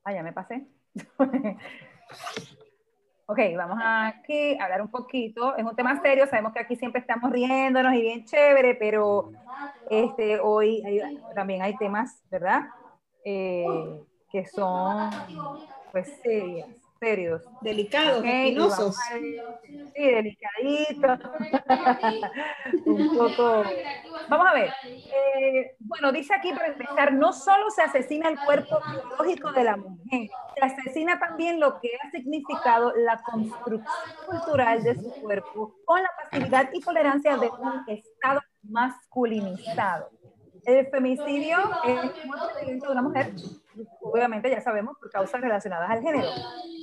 [0.03, 0.67] Ah, ya me pasé.
[3.25, 5.55] Ok, vamos aquí a hablar un poquito.
[5.55, 9.31] Es un tema serio, sabemos que aquí siempre estamos riéndonos y bien chévere, pero
[9.89, 10.83] este, hoy
[11.33, 12.63] también hay temas, ¿verdad?
[13.23, 13.65] Eh,
[14.29, 15.09] que son
[15.93, 16.82] pues serias
[17.61, 18.55] Delicados, okay,
[19.95, 21.19] Sí, delicaditos.
[22.85, 23.63] un poco.
[24.29, 24.69] Vamos a ver.
[24.85, 29.77] Eh, bueno, dice aquí para empezar, no solo se asesina el cuerpo biológico de la
[29.77, 33.83] mujer, se asesina también lo que ha significado la construcción
[34.25, 40.09] cultural de su cuerpo con la pasividad y tolerancia de un estado masculinizado.
[40.65, 43.33] El femicidio es muerte de una mujer
[44.01, 46.29] obviamente ya sabemos, por causas relacionadas al género.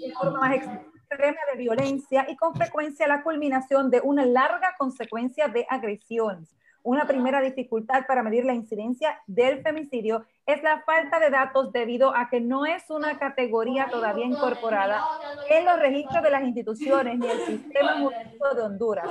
[0.04, 5.48] Es forma más extrema de violencia y con frecuencia la culminación de una larga consecuencia
[5.48, 6.56] de agresiones.
[6.82, 12.16] Una primera dificultad para medir la incidencia del femicidio es la falta de datos debido
[12.16, 15.04] a que no es una categoría todavía incorporada
[15.50, 19.10] en los registros de las instituciones ni el sistema jurídico de Honduras.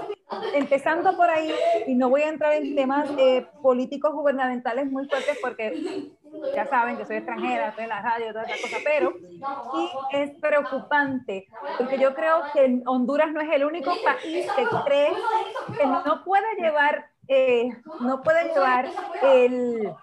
[0.55, 1.51] Empezando por ahí,
[1.85, 6.11] y no voy a entrar en temas eh, políticos gubernamentales muy fuertes porque
[6.55, 9.13] ya saben que soy extranjera, estoy en la radio, toda esa cosa, pero
[9.73, 15.11] sí es preocupante, porque yo creo que Honduras no es el único país que cree
[15.77, 17.69] que no puede llevar, eh,
[18.01, 18.87] no puede llevar
[19.21, 19.93] el,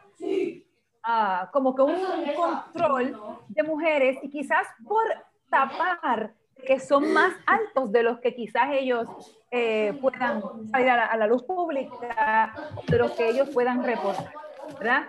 [1.04, 1.96] uh, como que un
[2.34, 5.02] control de mujeres y quizás por
[5.50, 6.34] tapar
[6.66, 9.06] que son más altos de los que quizás ellos
[9.50, 12.54] eh, puedan salir a la, a la luz pública,
[12.88, 14.32] de los que ellos puedan reportar,
[14.78, 15.04] ¿verdad?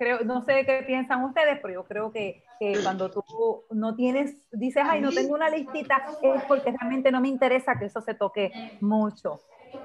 [0.00, 3.22] Creo, no sé qué piensan ustedes, pero yo creo que, que, cuando tú
[3.70, 7.84] no tienes, dices, ay, no tengo una listita, es porque realmente no me interesa que
[7.84, 9.42] eso se toque mucho.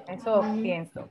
[0.08, 1.10] Eso pienso.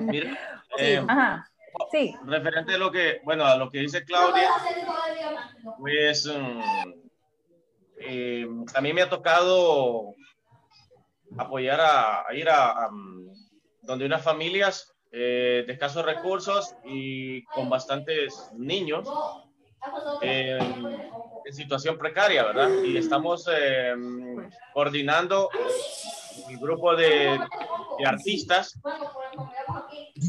[0.00, 0.38] Mira,
[0.78, 1.50] eh, Ajá.
[1.90, 2.14] Sí.
[2.26, 4.50] Referente a lo que, bueno, a lo que dice Claudia,
[5.78, 6.60] pues um,
[7.98, 10.14] eh, a mí me ha tocado
[11.38, 12.90] apoyar a, a ir a, a,
[13.80, 19.08] donde unas familias eh, de escasos recursos y con bastantes niños
[20.20, 20.58] eh,
[21.44, 22.68] en situación precaria, ¿verdad?
[22.84, 23.94] Y estamos eh,
[24.72, 25.48] coordinando
[26.48, 27.38] un grupo de,
[27.98, 28.78] de, artistas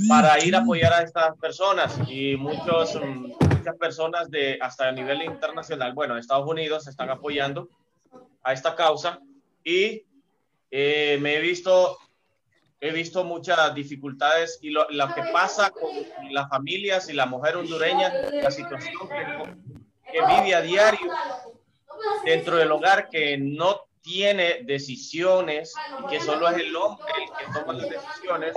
[0.07, 5.23] para ir a apoyar a estas personas y muchos, muchas personas de hasta a nivel
[5.23, 7.67] internacional, bueno, Estados Unidos están apoyando
[8.43, 9.19] a esta causa
[9.63, 10.03] y
[10.71, 11.97] eh, me he visto
[12.79, 15.89] he visto muchas dificultades y lo, lo, que pasa con
[16.31, 21.11] las familias y la mujer hondureña, la situación que, que, vive a diario
[22.23, 27.59] dentro del hogar, que no tiene decisiones y que solo es el hombre el que
[27.59, 28.53] toma las decisiones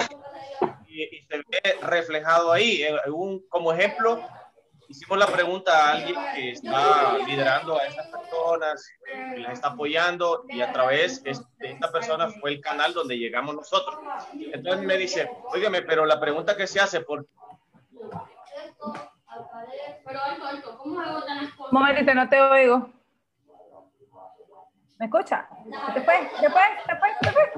[0.87, 2.85] y, y se ve reflejado ahí.
[3.07, 4.23] Un, como ejemplo,
[4.91, 10.45] hicimos la pregunta a alguien que está liderando a estas personas, que las está apoyando
[10.49, 13.97] y a través de esta persona fue el canal donde llegamos nosotros.
[14.35, 17.25] Entonces me dice, oígame, pero la pregunta que se hace por...
[20.85, 22.91] Un momentito, no te oigo.
[24.99, 25.49] ¿Me escucha?
[25.87, 26.31] ¿Se te fue?
[26.41, 26.63] ¿Se fue?
[26.85, 27.09] ¿Se fue?
[27.23, 27.53] ¿Se fue?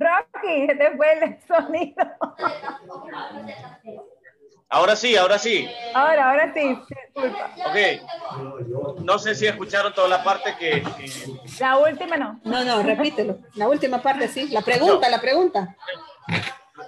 [0.00, 2.04] Rocky, se te fue el sonido.
[4.70, 5.68] Ahora sí, ahora sí.
[5.94, 6.78] Ahora, ahora sí.
[7.14, 9.00] Ok.
[9.02, 11.10] No sé si escucharon toda la parte que, que...
[11.58, 12.38] La última no.
[12.44, 13.38] No, no, repítelo.
[13.54, 14.48] La última parte sí.
[14.48, 15.74] La pregunta, la pregunta.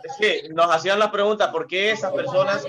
[0.04, 2.64] Es que nos hacían la pregunta, ¿por qué esas personas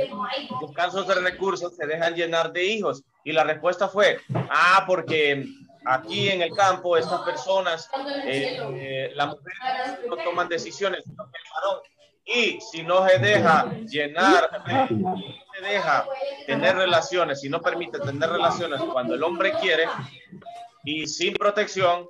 [0.60, 3.04] con casos de recursos se dejan llenar de hijos?
[3.24, 5.46] Y la respuesta fue, ah, porque
[5.86, 7.90] aquí en el campo estas personas,
[8.26, 11.82] eh, eh, las mujeres no toman decisiones, sino que el varón
[12.34, 15.16] y si no se deja llenar, no
[15.54, 16.06] se deja
[16.46, 19.86] tener relaciones, si no permite tener relaciones cuando el hombre quiere
[20.84, 22.08] y sin protección,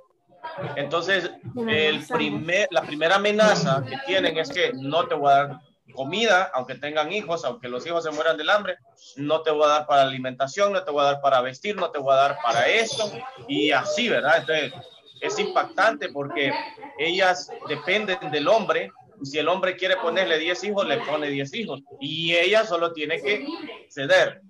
[0.76, 1.30] entonces
[1.68, 5.60] el primer, la primera amenaza que tienen es que no te voy a dar
[5.92, 8.78] comida, aunque tengan hijos, aunque los hijos se mueran del hambre,
[9.16, 11.90] no te voy a dar para alimentación, no te voy a dar para vestir, no
[11.90, 13.12] te voy a dar para esto,
[13.46, 14.38] y así, ¿verdad?
[14.38, 14.72] Entonces,
[15.20, 16.52] es impactante porque
[16.98, 18.90] ellas dependen del hombre
[19.24, 21.82] si el hombre quiere ponerle 10 hijos, le pone 10 hijos.
[22.00, 23.46] Y ella solo tiene que
[23.88, 24.42] ceder.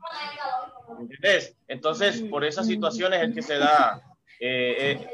[0.98, 1.56] ¿Entendés?
[1.68, 4.02] Entonces, por esas situaciones es que se da
[4.44, 5.08] eh, eh,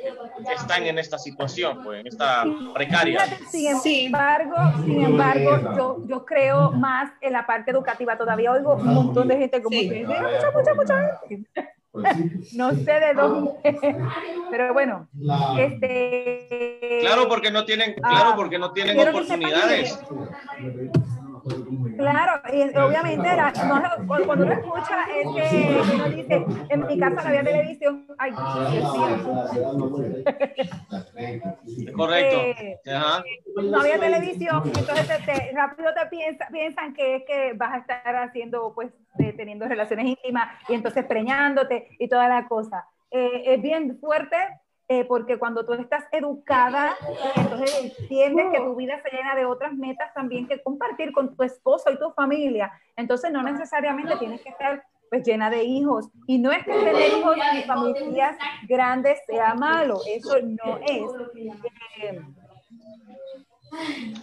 [0.55, 3.27] están en esta situación, pues, en esta precaria.
[3.51, 4.57] Sin embargo,
[4.87, 8.17] sin embargo, yo, yo creo más en la parte educativa.
[8.17, 11.78] Todavía oigo un montón de gente como que mucha, mucha, mucha gente.
[12.53, 13.53] No sé de dónde,
[14.51, 15.09] pero bueno,
[15.59, 16.99] este.
[17.01, 19.99] Claro, porque no tienen, claro, porque no tienen oportunidades.
[21.96, 27.22] Claro, y obviamente la, no, cuando uno escucha es que uno dice, en mi casa
[27.22, 28.07] no había televisión.
[28.18, 28.32] Ay,
[31.94, 32.36] Correcto.
[32.36, 32.80] Eh,
[33.57, 38.16] no había televisión, entonces te, rápido te piensa, piensan que es que vas a estar
[38.16, 42.86] haciendo, pues, teniendo relaciones íntimas y entonces preñándote y toda la cosa.
[43.11, 44.36] Eh, es bien fuerte
[44.91, 46.97] eh, porque cuando tú estás educada,
[47.36, 51.43] entonces entiendes que tu vida se llena de otras metas también que compartir con tu
[51.43, 52.72] esposo y tu familia.
[52.97, 56.09] Entonces no necesariamente tienes que estar pues llena de hijos.
[56.26, 58.36] Y no es que tener hijos y familias
[58.66, 61.03] grandes sea malo, eso no es.
[61.99, 62.22] Eh,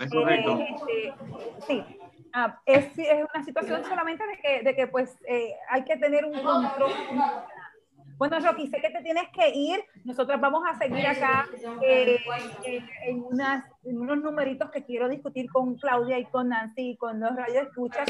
[0.02, 0.58] es correcto.
[0.58, 1.14] Eh, este,
[1.68, 1.84] sí,
[2.34, 5.16] ah, es, es, una situación solamente de que, de que pues
[5.70, 6.92] hay que tener un control
[8.18, 9.84] bueno, Rocky, sé que te tienes que ir.
[10.04, 11.48] Nosotros vamos a seguir acá
[11.82, 12.18] eh,
[13.04, 17.20] en, unas, en, unos numeritos que quiero discutir con Claudia y con Nancy y con
[17.20, 18.06] los radios escuchas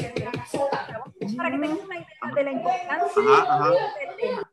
[1.36, 3.22] para que tengas una idea de la importancia
[4.00, 4.50] del tema.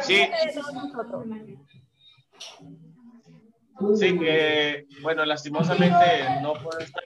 [0.00, 0.28] sí.
[3.96, 5.96] Sí, que bueno, lastimosamente
[6.40, 7.02] no puedo estar,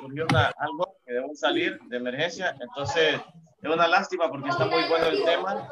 [0.00, 0.26] surgió
[0.58, 3.20] algo que debo salir de emergencia, entonces
[3.70, 5.68] es una lástima porque está muy bueno el tema,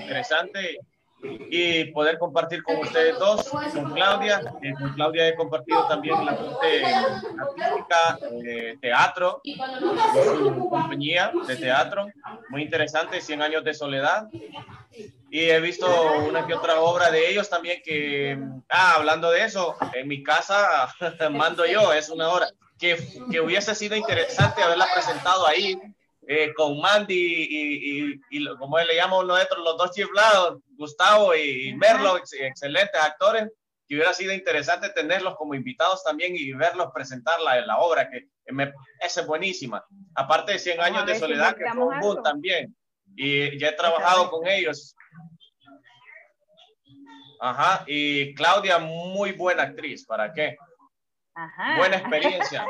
[0.00, 0.78] interesante
[1.22, 4.40] y poder compartir con ustedes dos, con Claudia.
[4.62, 12.06] Eh, con Claudia he compartido también la parte artística, eh, teatro, su compañía de teatro,
[12.48, 14.28] muy interesante, 100 años de soledad.
[15.30, 15.86] Y he visto
[16.28, 18.38] una que otra obra de ellos también que,
[18.70, 20.88] ah, hablando de eso, en mi casa
[21.30, 22.96] mando yo, es una obra que,
[23.30, 25.78] que hubiese sido interesante haberla presentado ahí
[26.28, 32.16] eh, con Mandy y, y, como le llamamos nosotros, los dos chiflados, Gustavo y Merlo,
[32.16, 33.48] excelentes actores,
[33.86, 38.28] que hubiera sido interesante tenerlos como invitados también y verlos presentar la, la obra, que
[38.52, 39.84] me, esa es buenísima.
[40.16, 42.76] Aparte de 100 años de soledad, que fue un boom también.
[43.14, 44.96] Y ya he trabajado con ellos.
[47.40, 50.56] Ajá, y Claudia, muy buena actriz, ¿para qué?
[51.34, 51.76] Ajá.
[51.76, 52.66] Buena experiencia.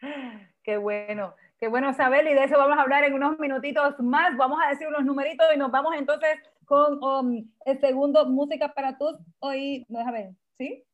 [0.62, 1.34] Qué bueno.
[1.58, 4.36] Qué bueno saber y de eso vamos a hablar en unos minutitos más.
[4.36, 8.96] Vamos a decir unos numeritos y nos vamos entonces con um, el segundo, música para
[8.96, 9.86] tus oídos.
[9.88, 10.84] Déjame ver, ¿sí?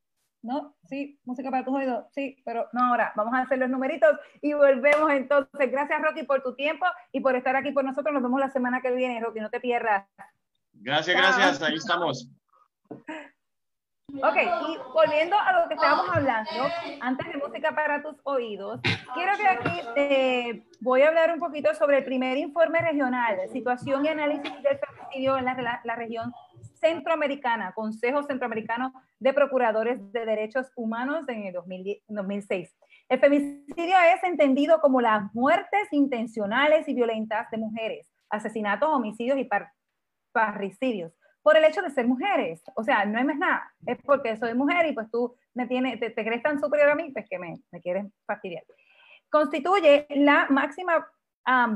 [0.41, 0.75] ¿No?
[0.89, 3.13] Sí, música para tus oídos, sí, pero no ahora.
[3.15, 5.71] Vamos a hacer los numeritos y volvemos entonces.
[5.71, 8.15] Gracias, Rocky, por tu tiempo y por estar aquí por nosotros.
[8.15, 10.07] Nos vemos la semana que viene, Rocky, no te pierdas.
[10.73, 12.31] Gracias, gracias, ahí estamos.
[14.23, 16.51] Ok, y volviendo a lo que estábamos hablando,
[17.01, 18.81] antes de música para tus oídos,
[19.13, 24.05] quiero que aquí eh, voy a hablar un poquito sobre el primer informe regional, situación
[24.05, 26.33] y análisis del femicidio en la, la región
[26.75, 32.77] centroamericana, Consejo Centroamericano de Procuradores de Derechos Humanos en el 2006.
[33.09, 39.49] El femicidio es entendido como las muertes intencionales y violentas de mujeres, asesinatos, homicidios y
[40.33, 41.13] parricidios
[41.45, 42.63] por el hecho de ser mujeres.
[42.75, 43.71] O sea, no hay más nada.
[43.87, 47.11] Es porque soy mujer y pues tú me tienes, te, crees tan superior a mí,
[47.13, 48.65] pues que me, me quieres fastidiar.
[49.31, 51.07] Constituye la máxima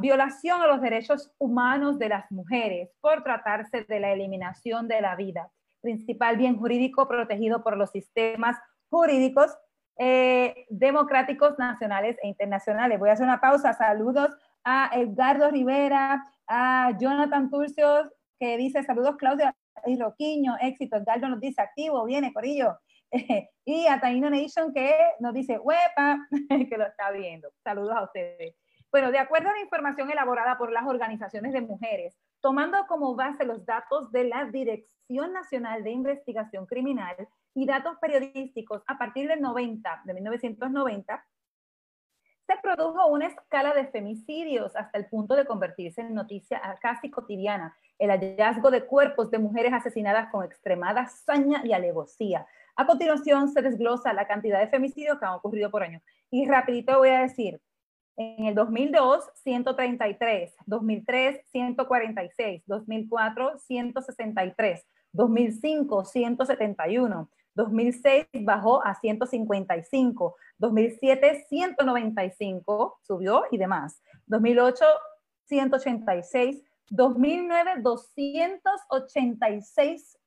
[0.00, 5.14] violación a los derechos humanos de las mujeres por tratarse de la eliminación de la
[5.14, 5.50] vida,
[5.82, 8.56] principal bien jurídico protegido por los sistemas
[8.88, 9.54] jurídicos
[9.98, 12.98] eh, democráticos nacionales e internacionales.
[12.98, 13.74] Voy a hacer una pausa.
[13.74, 14.30] Saludos
[14.64, 18.08] a Edgardo Rivera, a Jonathan Turcios,
[18.38, 19.54] que dice saludos Claudia
[19.86, 20.96] y Roquiño, éxito.
[20.96, 22.78] Edgardo nos dice activo, viene Corillo.
[23.64, 26.18] y a Taino Nation que nos dice huepa,
[26.68, 27.50] que lo está viendo.
[27.64, 28.54] Saludos a ustedes.
[28.90, 33.44] Bueno, de acuerdo a la información elaborada por las organizaciones de mujeres, tomando como base
[33.44, 39.42] los datos de la Dirección Nacional de Investigación Criminal y datos periodísticos a partir del
[39.42, 41.26] 90, de 1990,
[42.48, 47.76] se produjo una escala de femicidios hasta el punto de convertirse en noticia casi cotidiana
[47.98, 52.46] el hallazgo de cuerpos de mujeres asesinadas con extremada saña y alevosía.
[52.74, 56.00] A continuación se desglosa la cantidad de femicidios que han ocurrido por año.
[56.30, 57.60] Y rapidito voy a decir,
[58.16, 71.46] en el 2002, 133, 2003, 146, 2004, 163, 2005, 171, 2006 bajó a 155, 2007
[71.48, 74.84] 195, subió y demás, 2008
[75.46, 80.18] 186, 2009, 286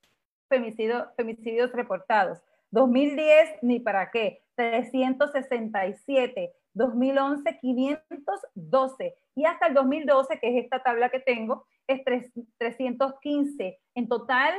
[0.49, 2.43] femicidios, reportados.
[2.71, 6.53] 2010, ni para qué, 367.
[6.73, 9.15] 2011, 512.
[9.35, 12.01] Y hasta el 2012, que es esta tabla que tengo, es
[12.57, 13.79] 315.
[13.95, 14.53] En total,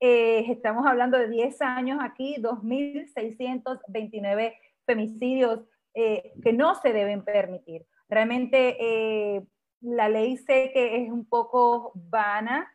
[0.00, 5.60] eh, estamos hablando de 10 años aquí, 2.629 femicidios
[5.94, 7.86] eh, que no se deben permitir.
[8.08, 9.42] Realmente eh,
[9.80, 12.70] la ley sé que es un poco vana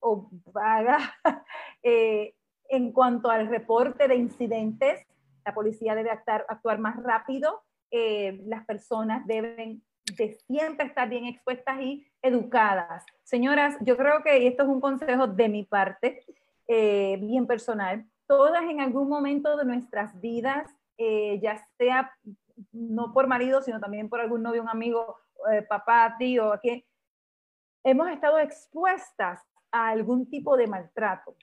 [0.00, 0.98] o vaga
[1.82, 5.06] en cuanto al reporte de incidentes.
[5.44, 9.82] La policía debe actuar, actuar más rápido, las personas deben
[10.16, 13.04] de siempre estar bien expuestas y educadas.
[13.22, 16.20] Señoras, yo creo que esto es un consejo de mi parte,
[16.68, 18.04] eh, bien personal.
[18.26, 22.12] Todas en algún momento de nuestras vidas, eh, ya sea
[22.72, 25.16] no por marido, sino también por algún novio, un amigo,
[25.50, 26.86] eh, papá, tío, que
[27.84, 29.40] hemos estado expuestas
[29.72, 31.36] a algún tipo de maltrato.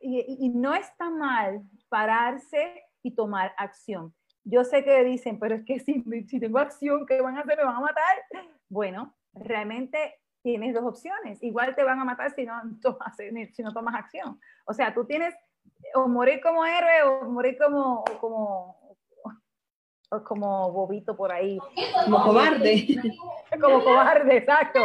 [0.00, 4.14] Y no está mal pararse y tomar acción.
[4.42, 7.56] Yo sé que dicen, pero es que si, si tengo acción, ¿qué van a hacer?
[7.56, 8.16] ¿Me van a matar?
[8.68, 11.42] Bueno, realmente tienes dos opciones.
[11.42, 14.38] Igual te van a matar si no tomas, si no tomas acción.
[14.66, 15.34] O sea, tú tienes
[15.94, 18.76] o morir como héroe o morir como, como,
[20.24, 21.58] como bobito por ahí.
[22.04, 22.86] Como cobarde.
[23.60, 24.80] Como cobarde, exacto.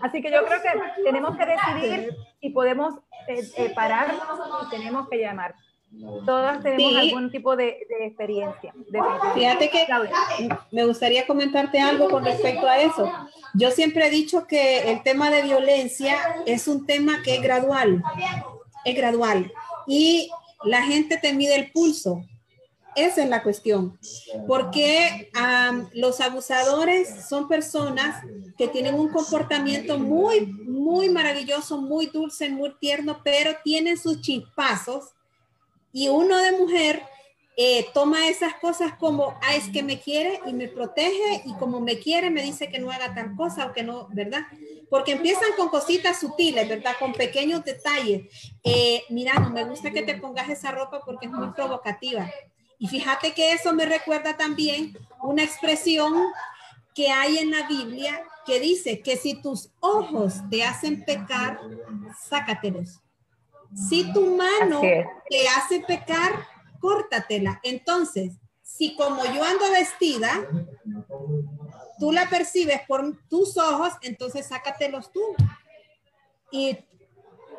[0.00, 2.94] Así que yo creo que tenemos que decidir si podemos
[3.28, 3.74] eh, eh,
[4.70, 5.54] tenemos que llamar.
[6.26, 8.74] Todas tenemos algún tipo de, experiencia.
[9.34, 9.86] Fíjate que
[10.70, 13.10] me gustaría comentarte algo con respecto a eso.
[13.54, 18.02] Yo siempre he dicho que el tema de violencia es un tema que es gradual,
[18.84, 19.52] es gradual.
[19.86, 20.30] Y
[20.64, 22.24] la gente te mide el pulso.
[22.94, 23.98] Esa es la cuestión.
[24.46, 25.30] Porque
[25.92, 28.22] los abusadores son personas
[28.58, 35.15] que tienen un comportamiento muy, muy maravilloso, muy dulce, muy tierno, pero tienen sus chispazos
[35.96, 37.02] y uno de mujer
[37.56, 41.80] eh, toma esas cosas como, ah, es que me quiere y me protege y como
[41.80, 44.42] me quiere me dice que no haga tal cosa o que no, ¿verdad?
[44.90, 46.96] Porque empiezan con cositas sutiles, ¿verdad?
[46.98, 48.26] Con pequeños detalles.
[48.62, 52.30] Eh, mira, no me gusta que te pongas esa ropa porque es muy provocativa.
[52.78, 56.12] Y fíjate que eso me recuerda también una expresión
[56.94, 61.58] que hay en la Biblia que dice que si tus ojos te hacen pecar,
[62.28, 63.00] sácatelos.
[63.76, 66.32] Si tu mano te hace pecar,
[66.80, 67.60] córtatela.
[67.62, 70.48] Entonces, si como yo ando vestida,
[71.98, 75.20] tú la percibes por tus ojos, entonces sácatelos tú.
[76.50, 76.78] Y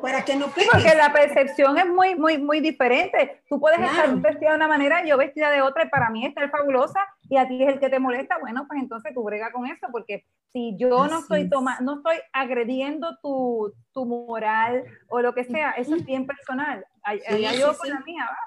[0.00, 3.42] para que no porque la percepción es muy, muy, muy diferente.
[3.48, 6.50] Tú puedes estar vestida de una manera, yo vestida de otra, y para mí estar
[6.50, 9.66] fabulosa, y a ti es el que te molesta, bueno, pues entonces tú brega con
[9.66, 15.34] eso, porque si yo no estoy tomando, no estoy agrediendo tu, tu, moral o lo
[15.34, 16.84] que sea, eso es bien personal.
[17.02, 18.38] Hay, algo con la mía, ¿va?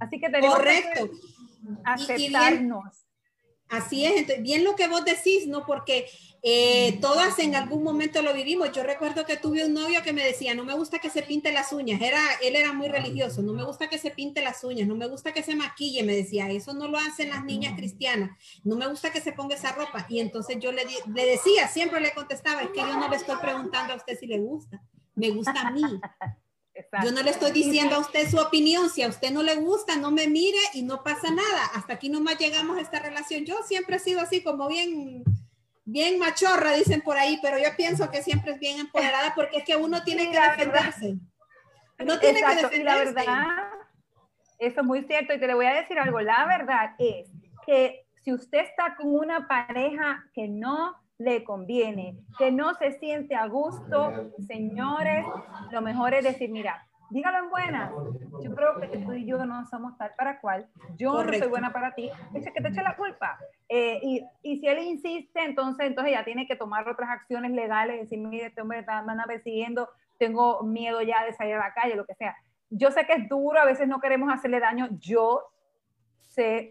[0.00, 1.06] Así que tenemos Correcto.
[1.06, 3.07] que aceptarnos.
[3.68, 5.66] Así es, bien lo que vos decís, ¿no?
[5.66, 6.06] Porque
[6.42, 8.72] eh, todas en algún momento lo vivimos.
[8.72, 11.52] Yo recuerdo que tuve un novio que me decía, no me gusta que se pinte
[11.52, 12.00] las uñas.
[12.00, 15.06] Era, él era muy religioso, no me gusta que se pinte las uñas, no me
[15.06, 18.30] gusta que se maquille, me decía, eso no lo hacen las niñas cristianas,
[18.64, 20.06] no me gusta que se ponga esa ropa.
[20.08, 23.36] Y entonces yo le, le decía, siempre le contestaba, es que yo no le estoy
[23.36, 24.82] preguntando a usted si le gusta,
[25.14, 25.82] me gusta a mí.
[27.02, 28.90] Yo no le estoy diciendo a usted su opinión.
[28.90, 31.66] Si a usted no le gusta, no me mire y no pasa nada.
[31.74, 33.44] Hasta aquí nomás llegamos a esta relación.
[33.44, 35.24] Yo siempre he sido así como bien,
[35.84, 39.64] bien machorra, dicen por ahí, pero yo pienso que siempre es bien empoderada porque es
[39.64, 41.16] que uno tiene que defenderse.
[41.98, 42.84] Uno tiene que defenderse.
[42.84, 43.46] La verdad,
[44.58, 45.34] eso es muy cierto.
[45.34, 46.20] Y te le voy a decir algo.
[46.20, 47.28] La verdad es
[47.66, 53.34] que si usted está con una pareja que no le conviene, que no se siente
[53.34, 55.26] a gusto, señores,
[55.72, 57.92] lo mejor es decir, mira, dígalo en buena.
[58.42, 60.68] Yo creo que tú y yo no somos tal para cual.
[60.96, 62.10] Yo no soy buena para ti.
[62.34, 63.38] Eche que te eche la culpa.
[63.68, 68.00] Eh, y, y, si él insiste, entonces, entonces ya tiene que tomar otras acciones legales,
[68.00, 69.88] decir, mire, este hombre está, me anda persiguiendo,
[70.18, 72.36] tengo miedo ya de salir a la calle, lo que sea.
[72.70, 74.88] Yo sé que es duro, a veces no queremos hacerle daño.
[75.00, 75.42] Yo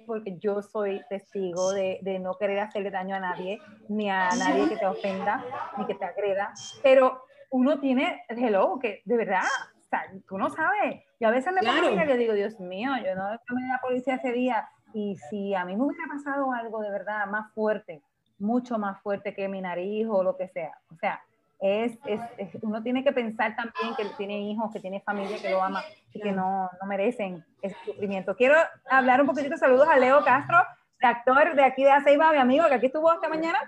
[0.06, 4.70] porque yo soy testigo de, de, no querer hacerle daño a nadie, ni a nadie
[4.70, 5.44] que te ofenda,
[5.78, 9.44] ni que te agreda, pero uno tiene, hello, que de verdad,
[9.78, 11.04] o sea, tú no sabes.
[11.20, 11.90] Y a veces me claro.
[11.90, 15.54] pongo y digo, Dios mío, yo no llamé a la policía ese día, y si
[15.54, 18.02] a mí me hubiera pasado algo de verdad más fuerte,
[18.40, 21.22] mucho más fuerte que mi nariz o lo que sea, o sea,
[21.60, 22.22] es, es,
[22.62, 25.84] uno tiene que pensar también que tiene hijos, que tiene familia que lo ama
[26.14, 28.36] y que no, no merecen ese sufrimiento.
[28.36, 28.56] Quiero
[28.90, 30.58] hablar un poquitito, saludos a Leo Castro,
[31.02, 33.60] actor de aquí de Aceiba, mi amigo, que aquí estuvo esta mañana.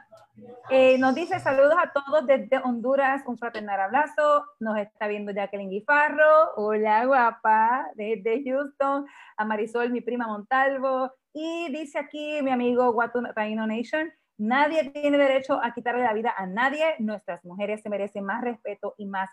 [0.69, 4.45] Eh, nos dice saludos a todos desde Honduras, un fraternal abrazo.
[4.59, 11.11] Nos está viendo Jacqueline Guifarro, hola guapa, desde Houston, a Marisol, mi prima Montalvo.
[11.33, 16.33] Y dice aquí mi amigo Watu Taino Nation, nadie tiene derecho a quitarle la vida
[16.35, 16.95] a nadie.
[16.97, 19.29] Nuestras mujeres se merecen más respeto y más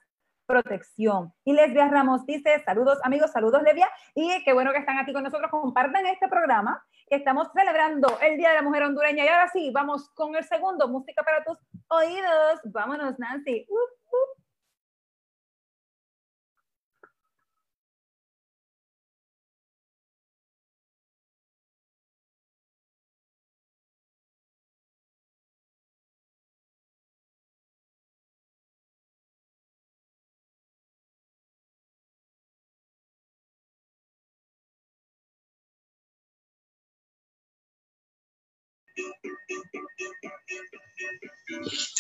[0.47, 1.33] protección.
[1.45, 5.25] Y Lesbia Ramos dice, saludos amigos, saludos Lesbia, y qué bueno que están aquí con
[5.25, 9.25] nosotros, compartan este programa, estamos celebrando el Día de la Mujer Hondureña.
[9.25, 12.61] Y ahora sí, vamos con el segundo, música para tus oídos.
[12.65, 13.67] Vámonos, Nancy.
[13.69, 14.36] Uh, uh.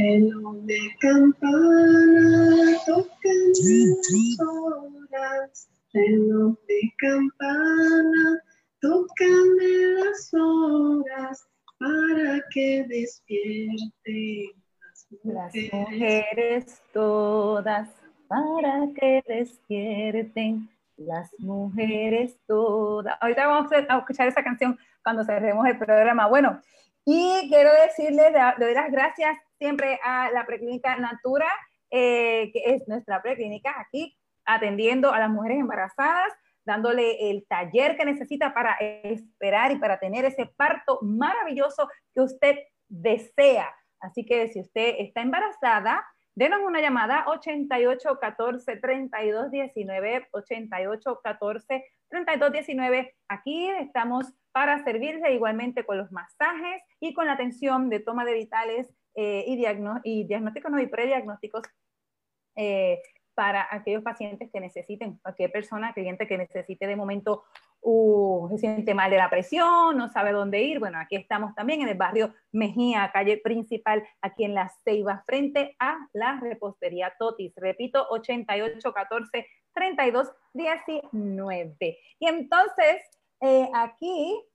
[0.00, 5.68] Reloj de campana, tocan las horas.
[5.92, 8.40] Reloj de campana,
[8.80, 11.46] tócame las horas
[11.78, 14.62] para que despierten
[15.22, 17.90] las mujeres todas,
[18.26, 23.18] para que despierten las mujeres todas.
[23.20, 26.26] Ahorita vamos a escuchar esa canción cuando cerremos el programa.
[26.26, 26.58] Bueno,
[27.12, 31.48] y quiero decirles, le doy las gracias siempre a la preclínica Natura,
[31.90, 36.32] eh, que es nuestra preclínica aquí, atendiendo a las mujeres embarazadas,
[36.64, 42.58] dándole el taller que necesita para esperar y para tener ese parto maravilloso que usted
[42.86, 43.74] desea.
[43.98, 51.84] Así que si usted está embarazada, denos una llamada 88 14 32 19 88 14
[52.08, 53.14] 32 19.
[53.28, 58.34] Aquí estamos para servirse igualmente con los masajes y con la atención de toma de
[58.34, 61.62] vitales eh, y, diagnósticos y prediagnósticos
[62.56, 63.00] eh,
[63.34, 67.44] para aquellos pacientes que necesiten, cualquier persona, cliente que necesite de momento,
[67.82, 70.78] uh, se siente mal de la presión, no sabe dónde ir.
[70.78, 75.76] Bueno, aquí estamos también en el barrio Mejía, calle principal, aquí en La Ceiba, frente
[75.78, 77.52] a la repostería Totis.
[77.56, 81.98] Repito, 8814 32 19.
[82.18, 83.02] Y entonces,
[83.40, 84.50] eh, aquí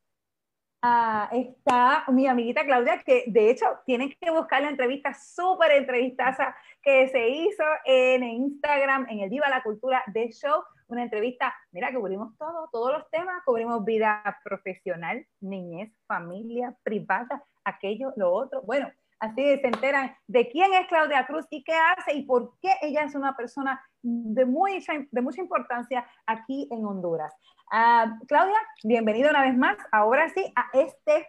[0.88, 6.56] Ah, está mi amiguita Claudia, que de hecho tienen que buscar la entrevista, súper entrevistaza
[6.80, 10.62] que se hizo en Instagram, en el Viva la Cultura de Show.
[10.88, 17.44] Una entrevista, mira, que cubrimos todo, todos los temas, cubrimos vida profesional, niñez, familia, privada,
[17.64, 18.62] aquello, lo otro.
[18.62, 22.70] Bueno, así se enteran de quién es Claudia Cruz y qué hace y por qué
[22.82, 27.34] ella es una persona de, muy, de mucha importancia aquí en Honduras.
[27.72, 31.28] Ah, Claudia, bienvenida una vez más, ahora sí, a este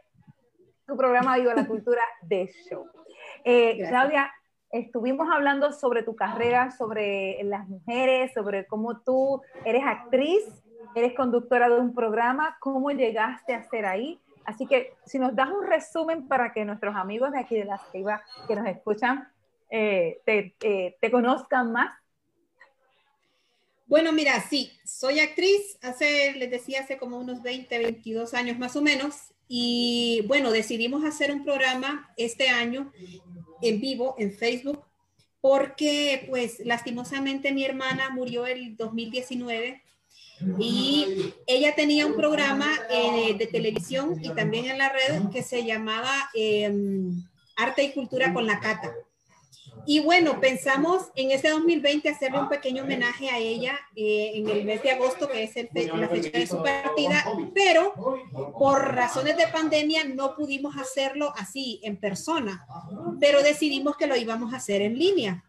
[0.86, 2.86] tu programa Viva la Cultura de Show.
[3.44, 4.32] Eh, Claudia,
[4.78, 10.42] estuvimos hablando sobre tu carrera, sobre las mujeres, sobre cómo tú eres actriz,
[10.94, 14.20] eres conductora de un programa, cómo llegaste a ser ahí.
[14.44, 17.78] Así que si nos das un resumen para que nuestros amigos de aquí de la
[17.90, 19.28] Ceiba que nos escuchan
[19.70, 21.90] eh, te, eh, te conozcan más.
[23.86, 28.74] Bueno, mira, sí, soy actriz, hace, les decía, hace como unos 20, 22 años más
[28.74, 32.92] o menos, y bueno, decidimos hacer un programa este año
[33.62, 34.84] en vivo en Facebook,
[35.40, 39.82] porque pues lastimosamente mi hermana murió el 2019
[40.58, 45.64] y ella tenía un programa eh, de televisión y también en la red que se
[45.64, 47.22] llamaba em,
[47.56, 48.92] Arte y Cultura con la Cata.
[49.88, 54.64] Y bueno, pensamos en este 2020 hacerle un pequeño homenaje a ella eh, en el
[54.64, 57.24] mes de agosto, que es la fecha de su partida,
[57.54, 57.94] pero
[58.58, 62.66] por razones de pandemia no pudimos hacerlo así, en persona,
[63.20, 65.44] pero decidimos que lo íbamos a hacer en línea.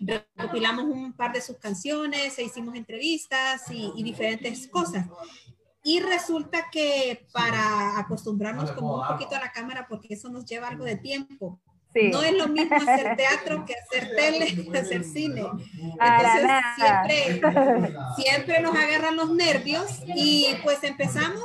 [0.00, 5.06] Recopilamos un par de sus canciones, e hicimos entrevistas y, y diferentes cosas.
[5.84, 10.68] Y resulta que para acostumbrarnos como un poquito a la cámara, porque eso nos lleva
[10.68, 11.60] algo de tiempo,
[11.94, 15.42] no es lo mismo hacer teatro que hacer tele, que hacer cine.
[15.42, 17.42] Entonces siempre,
[18.16, 21.42] siempre nos agarran los nervios y pues empezamos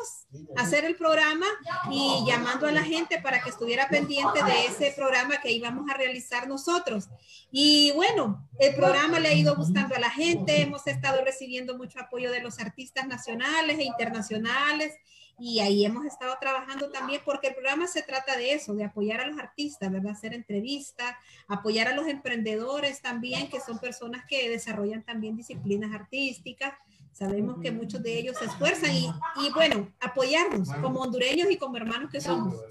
[0.56, 1.46] a hacer el programa
[1.89, 5.98] y llamando a la gente para que estuviera pendiente de ese programa que íbamos a
[5.98, 7.10] realizar nosotros.
[7.52, 12.00] Y bueno, el programa le ha ido gustando a la gente, hemos estado recibiendo mucho
[12.00, 14.93] apoyo de los artistas nacionales e internacionales
[15.38, 19.20] y ahí hemos estado trabajando también porque el programa se trata de eso, de apoyar
[19.20, 20.14] a los artistas, ¿verdad?
[20.14, 21.16] Hacer entrevistas,
[21.48, 26.74] apoyar a los emprendedores también, que son personas que desarrollan también disciplinas artísticas.
[27.16, 31.78] Sabemos que muchos de ellos se esfuerzan y, y bueno, apoyarnos como hondureños y como
[31.78, 32.61] hermanos que somos.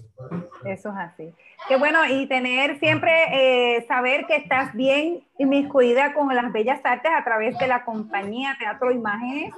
[0.67, 1.35] Eso es así.
[1.67, 7.11] Qué bueno, y tener siempre, eh, saber que estás bien inmiscuida con las bellas artes
[7.11, 9.55] a través de la compañía Teatro Imágenes,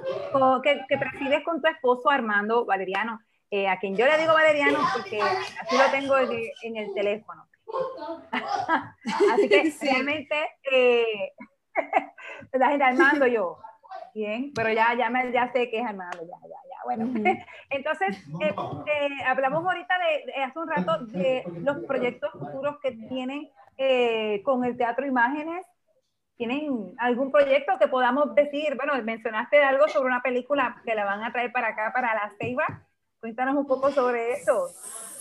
[0.62, 3.20] que, que presides con tu esposo Armando Valeriano,
[3.50, 7.44] eh, a quien yo le digo Valeriano porque así lo tengo en, el teléfono.
[9.32, 10.36] así que realmente,
[10.70, 11.32] eh,
[12.52, 13.58] la gente Armando yo,
[14.16, 16.76] bien, pero ya, ya, me, ya sé que es Armando, ya, ya, ya.
[16.84, 17.04] Bueno,
[17.70, 23.50] entonces, eh, eh, hablamos ahorita de, hace un rato de los proyectos futuros que tienen
[23.76, 25.64] eh, con el Teatro Imágenes.
[26.36, 28.76] ¿Tienen algún proyecto que podamos decir?
[28.76, 32.32] Bueno, mencionaste algo sobre una película que la van a traer para acá, para La
[32.38, 32.86] Ceiba.
[33.20, 34.68] Cuéntanos un poco sobre eso.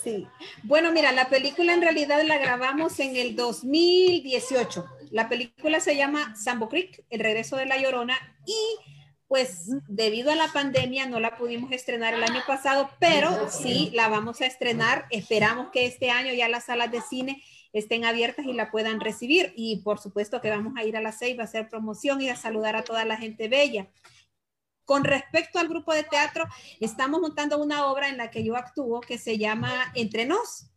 [0.02, 0.28] Sí.
[0.62, 4.84] Bueno, mira, la película en realidad la grabamos en el 2018.
[5.10, 8.56] La película se llama Sambo Creek, El regreso de la Llorona, y
[9.28, 14.08] pues debido a la pandemia no la pudimos estrenar el año pasado, pero sí la
[14.08, 15.06] vamos a estrenar.
[15.10, 17.42] Esperamos que este año ya las salas de cine
[17.72, 19.52] estén abiertas y la puedan recibir.
[19.56, 22.36] Y por supuesto que vamos a ir a la CEIB a hacer promoción y a
[22.36, 23.88] saludar a toda la gente bella.
[24.84, 26.44] Con respecto al grupo de teatro,
[26.78, 30.70] estamos montando una obra en la que yo actúo que se llama Entre Nos.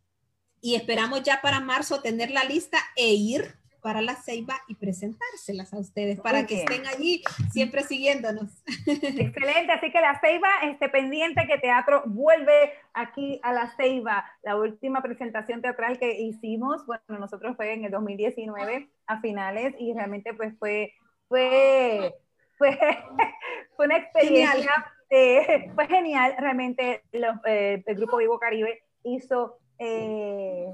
[0.60, 5.72] y esperamos ya para marzo tener la lista e ir para la Ceiba y presentárselas
[5.72, 8.62] a ustedes para que estén allí siempre siguiéndonos.
[8.86, 14.24] Excelente, así que la Ceiba, este pendiente que teatro vuelve aquí a la Ceiba.
[14.42, 19.92] La última presentación teatral que hicimos, bueno, nosotros fue en el 2019 a finales y
[19.92, 20.92] realmente pues fue,
[21.28, 22.14] fue,
[22.58, 22.78] fue,
[23.76, 25.74] fue una experiencia, genial.
[25.74, 30.66] fue genial, realmente eh, el Grupo Vivo Caribe hizo eh,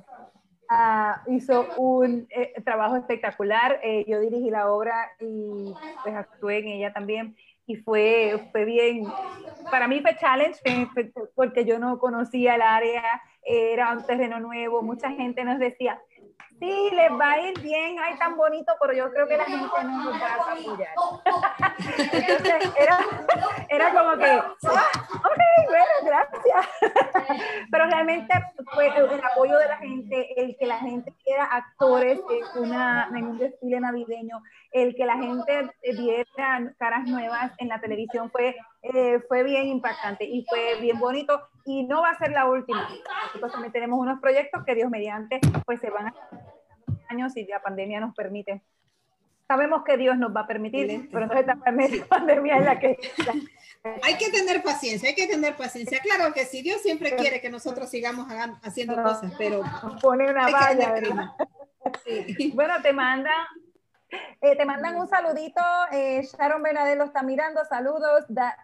[0.68, 3.80] ah, hizo un eh, trabajo espectacular.
[3.82, 7.36] Eh, yo dirigí la obra y pues actué en ella también.
[7.66, 9.06] Y fue, fue bien,
[9.70, 10.60] para mí fue challenge
[11.34, 13.02] porque yo no conocía el área,
[13.42, 16.00] era un terreno nuevo, mucha gente nos decía,
[16.58, 19.84] sí, les va a ir bien, ay, tan bonito, pero yo creo que la gente
[19.84, 20.94] no nos va a apoyar.
[22.12, 22.98] Entonces, era,
[23.68, 24.54] era como que, ah,
[25.14, 26.66] ok, bueno, gracias.
[27.70, 28.32] pero realmente
[28.72, 32.20] fue el apoyo de la gente, el que la gente quiera actores
[32.54, 34.42] en, en un desfile navideño,
[34.72, 40.24] el que la gente viera caras nuevas en la televisión fue, eh, fue bien impactante
[40.24, 42.88] y fue bien bonito y no va a ser la última.
[43.26, 46.14] Nosotros también tenemos unos proyectos que Dios mediante pues se van a
[47.08, 48.62] años y la pandemia nos permite.
[49.48, 51.54] Sabemos que Dios nos va a permitir, pero no es esta
[52.08, 52.98] pandemia en la que...
[54.02, 56.00] Hay que tener paciencia, hay que tener paciencia.
[56.00, 58.26] Claro que sí, Dios siempre quiere que nosotros sigamos
[58.64, 59.62] haciendo cosas, pero...
[60.02, 61.30] Pone una valla, ¿verdad?
[62.54, 63.46] Bueno, te mandan
[64.40, 68.24] eh, te mandan un saludito, eh, Sharon Bernadette lo está mirando, saludos.
[68.28, 68.56] Da,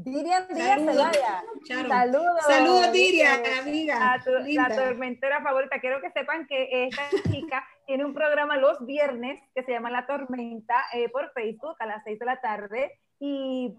[0.00, 1.42] Dirian Díaz Celaya.
[1.88, 2.40] Saludos.
[2.46, 4.12] Saludos, Dirian, amiga.
[4.12, 5.80] A tu, la tormentera favorita.
[5.80, 10.06] Quiero que sepan que esta chica tiene un programa los viernes que se llama La
[10.06, 12.92] Tormenta eh, por Facebook a las 6 de la tarde.
[13.18, 13.74] Y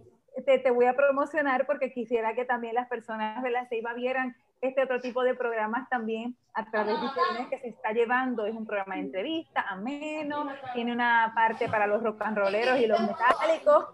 [0.46, 4.36] te, te, voy a promocionar porque quisiera que también las personas de la Ceiba vieran
[4.62, 8.46] este otro tipo de programas también a través de internet que se está llevando.
[8.46, 12.88] Es un programa de entrevista, ameno, tiene una parte para los rock and rolleros y
[12.88, 13.88] los metálicos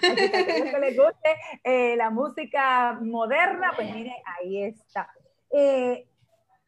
[0.00, 5.08] que les guste eh, la música moderna, pues mire, ahí está.
[5.52, 6.06] Eh,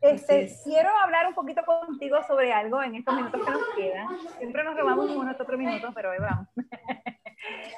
[0.01, 4.09] este, quiero hablar un poquito contigo sobre algo en estos minutos que nos quedan.
[4.39, 6.49] Siempre nos robamos unos otro minuto, pero ahí vamos.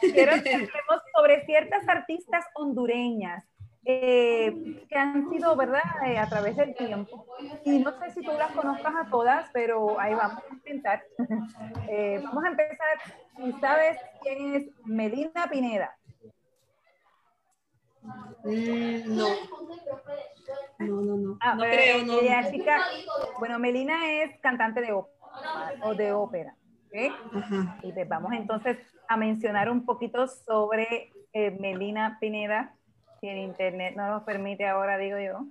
[0.01, 3.45] quiero que hablemos sobre ciertas artistas hondureñas
[3.87, 7.27] eh, que han sido, ¿verdad?, eh, a través del tiempo.
[7.65, 11.03] Y no sé si tú las conozcas a todas, pero ahí vamos a intentar.
[11.89, 12.97] Eh, vamos a empezar.
[13.61, 15.95] ¿Sabes quién es Melina Pineda?
[18.43, 19.29] Mm, no.
[20.79, 21.39] No, no, no.
[21.41, 22.21] Ah, no creo, no.
[22.51, 22.81] chica,
[23.39, 25.15] bueno, Melina es cantante de ópera
[25.83, 26.55] o de ópera.
[26.95, 27.11] ¿Okay?
[27.83, 28.79] Y pues vamos entonces
[29.09, 32.75] a mencionar un poquito sobre Melina Pineda
[33.29, 35.47] el internet no nos permite ahora, digo yo.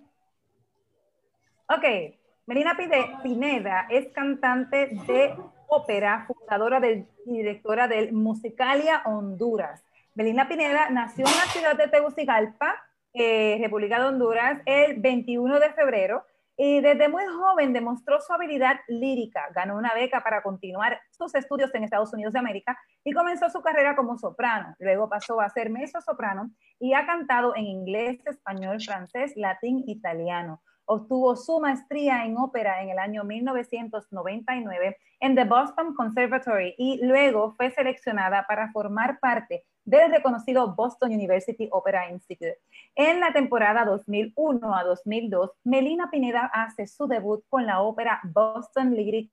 [1.68, 2.16] Ok,
[2.46, 2.78] Melina
[3.24, 5.36] Pineda es cantante de
[5.68, 9.84] ópera, fundadora y directora del Musicalia Honduras.
[10.14, 12.76] Melina Pineda nació en la ciudad de Tegucigalpa,
[13.14, 16.26] eh, República de Honduras, el 21 de febrero
[16.56, 21.74] y desde muy joven demostró su habilidad lírica, ganó una beca para continuar sus estudios
[21.74, 24.76] en Estados Unidos de América y comenzó su carrera como soprano.
[24.80, 30.62] Luego pasó a ser mezzo soprano y ha cantado en inglés, español, francés, latín, italiano.
[30.86, 37.54] Obtuvo su maestría en ópera en el año 1999 en The Boston Conservatory y luego
[37.54, 42.60] fue seleccionada para formar parte del reconocido Boston University Opera Institute.
[42.96, 48.96] En la temporada 2001 a 2002, Melina Pineda hace su debut con la ópera Boston
[48.96, 49.32] Lyric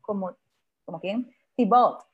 [0.00, 0.36] como,
[0.84, 1.34] ¿como quién?
[1.56, 2.04] Thibaut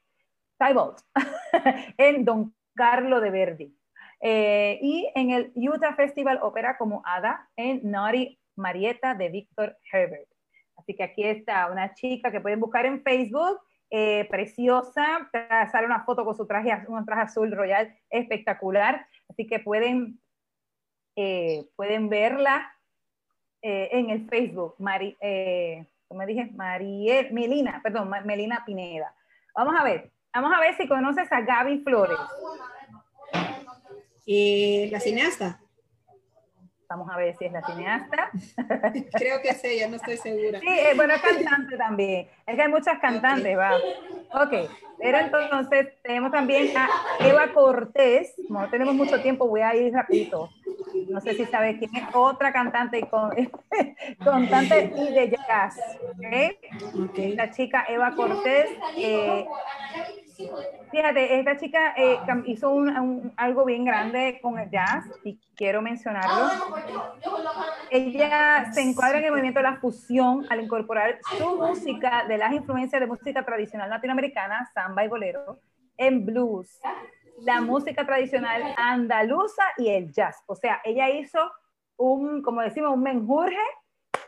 [1.96, 3.76] en Don Carlo de Verdi.
[4.20, 10.28] Eh, y en el Utah Festival Opera como Ada en Naughty Marietta de Victor Herbert.
[10.76, 13.60] Así que aquí está una chica que pueden buscar en Facebook
[13.92, 15.28] eh, preciosa,
[15.72, 20.20] sale una foto con su traje, un traje azul royal espectacular, así que pueden,
[21.16, 22.72] eh, pueden verla
[23.62, 25.16] eh, en el Facebook, Mari,
[26.06, 29.12] como dije, Mariel, Melina, perdón, Melina Pineda.
[29.56, 32.18] Vamos a ver, vamos a ver si conoces a Gaby Flores.
[34.90, 35.60] la cineasta.
[36.90, 38.30] Vamos a ver si es la cineasta.
[39.12, 40.58] Creo que es ella, no estoy segura.
[40.58, 42.26] Sí, eh, bueno, es cantante también.
[42.44, 43.76] Es que hay muchas cantantes, va.
[44.32, 44.68] Ok,
[44.98, 46.88] pero entonces tenemos también a
[47.20, 48.34] Eva Cortés.
[48.48, 50.50] Como no tenemos mucho tiempo, voy a ir rapidito.
[51.08, 53.30] No sé si sabes quién es otra cantante con,
[54.24, 55.78] cantante y de jazz.
[57.08, 57.36] ¿okay?
[57.36, 58.68] La chica Eva Cortés.
[58.96, 59.46] Eh,
[60.90, 66.48] Fíjate, esta chica eh, hizo un, algo bien grande con el jazz y quiero mencionarlo.
[67.90, 72.52] Ella se encuadra en el movimiento de la fusión al incorporar su música de las
[72.52, 75.60] influencias de música tradicional latinoamericana, samba y bolero,
[75.96, 76.80] en blues,
[77.42, 80.42] la música tradicional andaluza y el jazz.
[80.46, 81.38] O sea, ella hizo
[81.96, 83.56] un, como decimos, un menjurje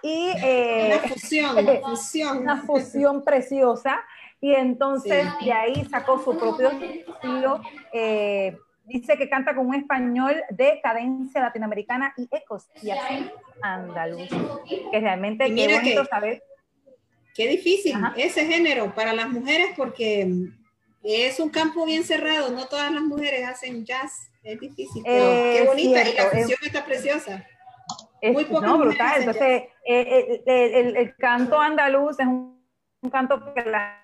[0.03, 2.39] y eh, una fusión, fusión.
[2.39, 4.05] una fusión preciosa
[4.43, 7.63] y entonces de ahí sacó su propio estilo.
[7.93, 13.31] Eh, dice que canta con un español de cadencia latinoamericana y ecos y así
[13.63, 14.29] andaluz.
[14.91, 16.43] Que realmente qué bonito saber.
[17.37, 20.29] Qué difícil ese género para las mujeres porque
[21.05, 25.65] es un campo bien cerrado, no todas las mujeres hacen jazz, es difícil, pero qué
[25.67, 27.47] bonita y la fusión está preciosa.
[28.23, 29.21] Muy no, brutal.
[29.21, 32.61] Entonces, eh, eh, el, canto andaluz es un,
[33.11, 34.02] canto que la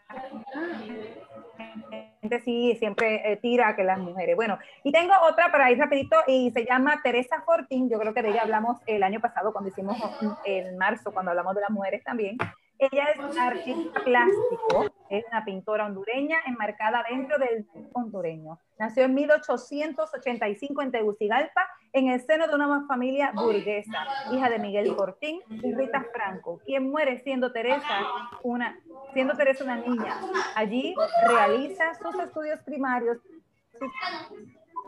[2.20, 4.36] gente sí siempre eh, tira que las mujeres.
[4.36, 7.88] Bueno, y tengo otra para ir rapidito y se llama Teresa Fortín.
[7.88, 9.96] Yo creo que de ella hablamos el año pasado cuando hicimos
[10.44, 12.36] en marzo, cuando hablamos de las mujeres también.
[12.79, 18.61] Ella es artista plástico, es una pintora hondureña enmarcada dentro del hondureño.
[18.79, 24.95] Nació en 1885 en Tegucigalpa, en el seno de una familia burguesa, hija de Miguel
[24.95, 28.07] Cortín y Rita Franco, quien muere siendo Teresa
[28.45, 28.79] una,
[29.12, 30.20] siendo Teresa una niña.
[30.55, 30.95] Allí
[31.26, 33.18] realiza sus estudios primarios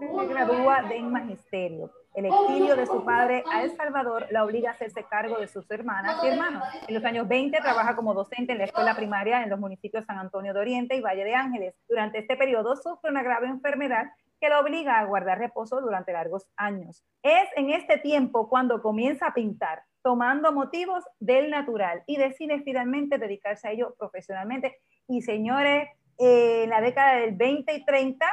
[0.01, 1.91] se gradúa de magisterio.
[2.14, 5.70] El exilio de su padre a El Salvador la obliga a hacerse cargo de sus
[5.70, 6.64] hermanas y hermanos.
[6.88, 10.18] En los años 20 trabaja como docente en la escuela primaria en los municipios San
[10.18, 11.74] Antonio de Oriente y Valle de Ángeles.
[11.88, 16.48] Durante este periodo sufre una grave enfermedad que la obliga a guardar reposo durante largos
[16.56, 17.04] años.
[17.22, 23.18] Es en este tiempo cuando comienza a pintar, tomando motivos del natural y decide finalmente
[23.18, 24.80] dedicarse a ello profesionalmente.
[25.06, 25.88] Y señores,
[26.18, 28.26] en la década del 20 y 30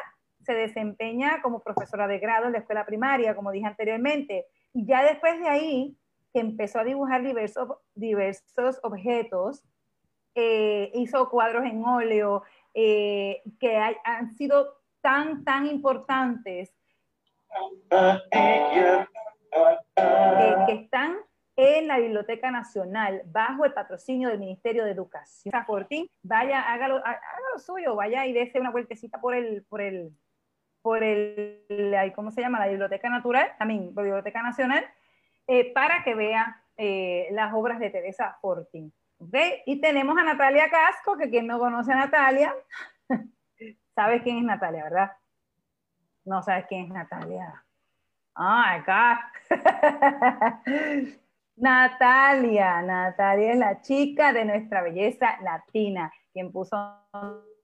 [0.48, 5.04] se desempeña como profesora de grado en la escuela primaria, como dije anteriormente, y ya
[5.04, 5.98] después de ahí
[6.34, 9.66] que empezó a dibujar diversos, diversos objetos,
[10.36, 12.44] eh, hizo cuadros en óleo
[12.74, 16.74] eh, que han sido tan, tan importantes
[17.92, 19.06] eh,
[20.68, 21.18] que están
[21.58, 25.54] en la Biblioteca Nacional bajo el patrocinio del Ministerio de Educación.
[25.66, 30.12] Fortín, vaya, hágalo, hágalo suyo, vaya y dése una vueltecita por el, por el,
[30.88, 31.66] por el,
[32.16, 32.62] ¿cómo se llama?
[32.62, 34.86] La Biblioteca Natural, también la Biblioteca Nacional,
[35.46, 38.94] eh, para que vea eh, las obras de Teresa Fortín.
[39.20, 39.64] ¿okay?
[39.66, 42.56] Y tenemos a Natalia Casco, que quien no conoce a Natalia,
[43.96, 45.12] sabes quién es Natalia, ¿verdad?
[46.24, 47.66] No sabes quién es Natalia.
[48.34, 49.30] Ah, acá.
[51.58, 56.78] Natalia, Natalia es la chica de nuestra belleza latina, quien puso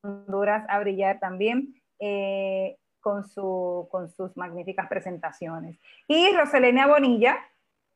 [0.02, 1.74] Honduras a brillar también.
[2.00, 5.78] Eh, con, su, con sus magníficas presentaciones.
[6.08, 7.38] Y Roselena Bonilla,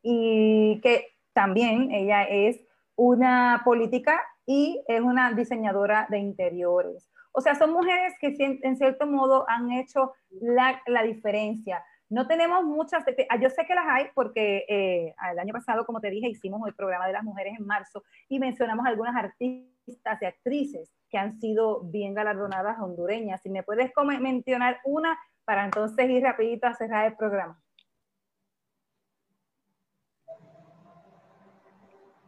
[0.03, 2.59] y que también ella es
[2.95, 7.09] una política y es una diseñadora de interiores.
[7.31, 11.83] O sea, son mujeres que en cierto modo han hecho la, la diferencia.
[12.09, 16.01] No tenemos muchas, ah, yo sé que las hay porque eh, el año pasado, como
[16.01, 20.25] te dije, hicimos el programa de las mujeres en marzo y mencionamos algunas artistas y
[20.25, 23.41] actrices que han sido bien galardonadas hondureñas.
[23.41, 27.61] Si me puedes mencionar una para entonces ir rapidito a cerrar el programa.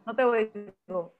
[0.06, 1.10] No te voy a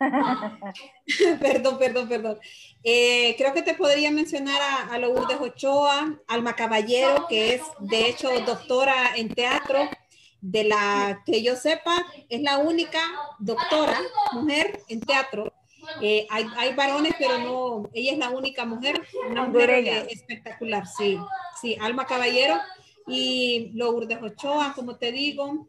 [1.40, 2.38] perdón, perdón, perdón.
[2.82, 8.08] Eh, creo que te podría mencionar a, a Lourdes Ochoa, Alma Caballero, que es de
[8.08, 9.80] hecho doctora en teatro,
[10.40, 13.00] de la que yo sepa, es la única
[13.38, 14.00] doctora
[14.32, 15.52] mujer en teatro.
[16.02, 20.86] Eh, hay, hay, varones, pero no, ella es la única mujer, una mujer eh, espectacular,
[20.86, 21.18] sí,
[21.60, 22.58] sí, Alma Caballero
[23.06, 25.66] y Lourdes Ochoa, como te digo.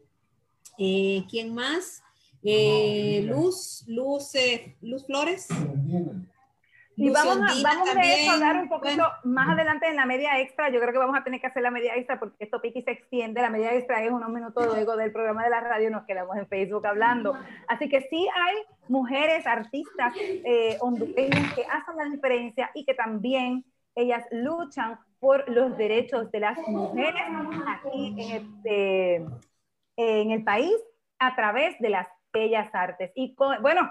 [0.76, 2.02] ¿Quién más?
[2.42, 5.48] Eh, Luz, Luz, eh, Luz Flores.
[7.00, 10.68] Y vamos, a, vamos a hablar un poquito más adelante en la media extra.
[10.68, 12.90] Yo creo que vamos a tener que hacer la media extra porque esto pique se
[12.90, 13.40] extiende.
[13.40, 15.90] La media extra es unos minutos luego del programa de la radio.
[15.90, 17.34] Nos quedamos en Facebook hablando.
[17.68, 18.56] Así que sí hay
[18.88, 25.76] mujeres, artistas eh, hondureñas que hacen la diferencia y que también ellas luchan por los
[25.78, 27.22] derechos de las mujeres
[27.66, 29.14] aquí en, este,
[29.96, 30.74] en el país
[31.18, 33.10] a través de las bellas artes.
[33.14, 33.90] Y bueno,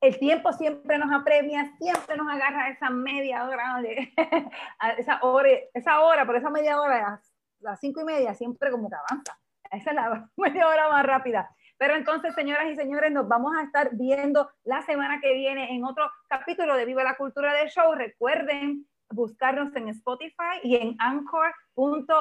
[0.00, 4.12] el tiempo siempre nos apremia, siempre nos agarra esa media hora, de,
[4.98, 8.88] esa hora, esa hora, por esa media hora, las, las cinco y media, siempre como
[8.88, 9.38] que avanza.
[9.70, 11.50] Esa es la media hora más rápida.
[11.76, 15.84] Pero entonces, señoras y señores, nos vamos a estar viendo la semana que viene en
[15.84, 17.94] otro capítulo de Viva la Cultura del Show.
[17.94, 22.14] Recuerden buscarnos en Spotify y en anchor.fm.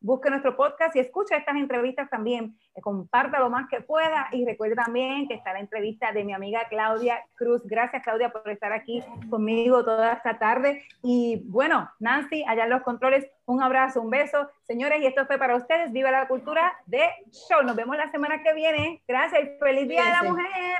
[0.00, 2.56] Busque nuestro podcast y escuche estas entrevistas también.
[2.80, 6.66] Comparta lo más que pueda y recuerde también que está la entrevista de mi amiga
[6.70, 7.62] Claudia Cruz.
[7.66, 10.82] Gracias, Claudia, por estar aquí conmigo toda esta tarde.
[11.02, 14.48] Y bueno, Nancy, allá en los controles, un abrazo, un beso.
[14.62, 15.92] Señores, y esto fue para ustedes.
[15.92, 17.62] Viva la cultura de show.
[17.62, 19.02] Nos vemos la semana que viene.
[19.06, 20.78] Gracias y feliz Día de la Mujer,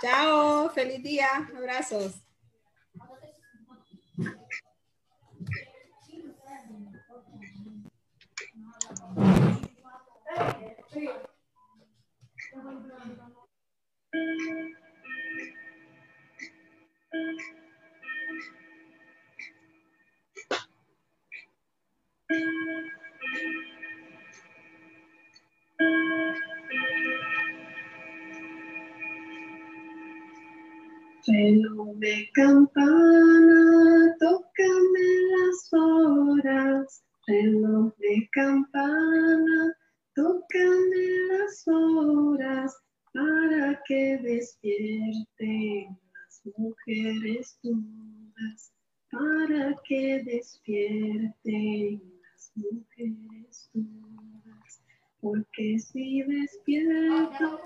[0.00, 1.28] Chao, feliz día.
[1.56, 2.25] Abrazos.
[31.28, 37.05] Reloj de campana, tócame las horas.
[37.28, 39.74] Reloj de campana,
[40.14, 42.72] tócame las horas
[43.12, 48.72] para que despierten las mujeres todas,
[49.10, 54.82] para que despierten las mujeres todas,
[55.20, 57.58] porque si despiertan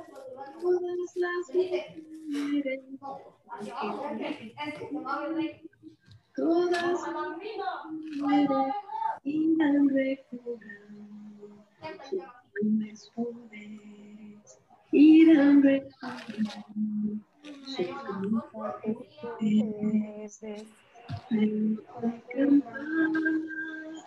[0.63, 2.81] todas las mujeres,
[6.35, 8.75] todas mujeres
[9.25, 11.65] irán recobrando
[12.09, 12.23] sus
[14.93, 15.83] irán sus
[19.11, 20.41] poderes.
[21.31, 23.33] En la campana,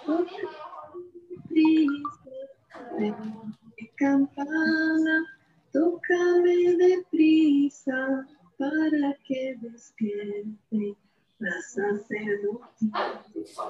[0.05, 0.47] toca
[1.49, 2.31] prisa,
[2.97, 3.13] de
[3.95, 5.25] campana,
[8.57, 10.95] para que despierte
[11.39, 13.69] la sacerdotisa,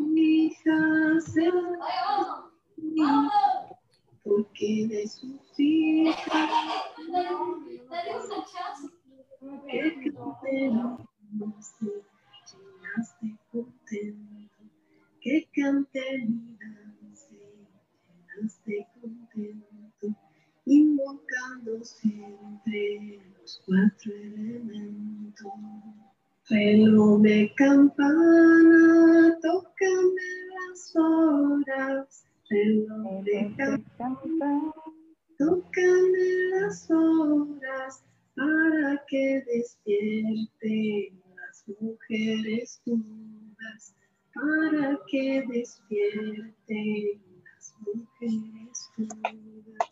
[0.00, 1.52] Mi se
[4.22, 6.16] porque de sus hijas
[9.68, 10.72] que canten
[12.46, 14.62] llenas de contento,
[15.20, 17.68] que canten y dancen
[18.06, 20.06] llenas de contento,
[20.66, 26.09] invocando siempre los cuatro elementos.
[26.50, 32.24] Reloj de campana, tócame las horas.
[32.50, 34.72] Reloj de campana,
[35.38, 38.02] tócame las horas
[38.34, 43.94] para que despierten las mujeres todas,
[44.34, 49.90] para que despierten las mujeres todas.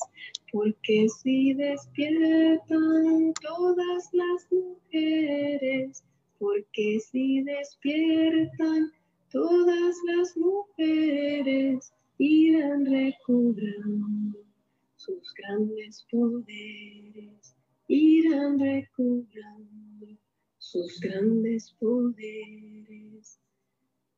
[0.51, 6.03] Porque si despiertan todas las mujeres,
[6.39, 8.91] porque si despiertan
[9.31, 14.39] todas las mujeres, irán recobrando
[14.97, 17.57] sus grandes poderes,
[17.89, 20.19] irán recobrando
[20.59, 23.41] sus grandes poderes.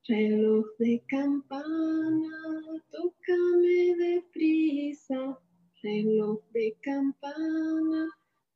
[0.08, 5.38] Reloj de campana, tócame deprisa,
[5.82, 8.08] reloj de campana,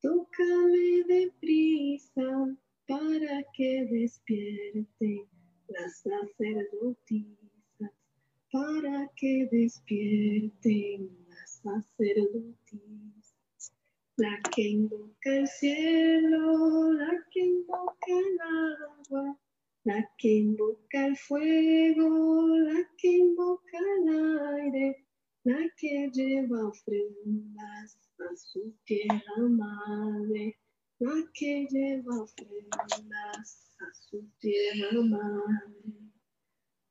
[0.02, 1.93] tócame deprisa
[3.84, 5.28] para que despierte
[5.68, 7.92] las sacerdotisas,
[8.50, 13.34] para que despierten las sacerdotisas.
[14.16, 19.38] La que invoca el cielo, la que invoca el agua,
[19.84, 24.08] la que invoca el fuego, la que invoca el
[24.56, 25.04] aire,
[25.42, 30.56] la que lleva ofrendas a su tierra madre,
[31.00, 36.12] la que lleva ofrendas a su tierra madre.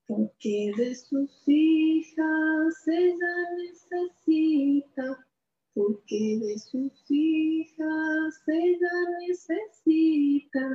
[0.06, 5.26] Porque de sus hijas ella necesita,
[5.74, 8.96] porque de sus hijas ella
[9.28, 10.70] necesita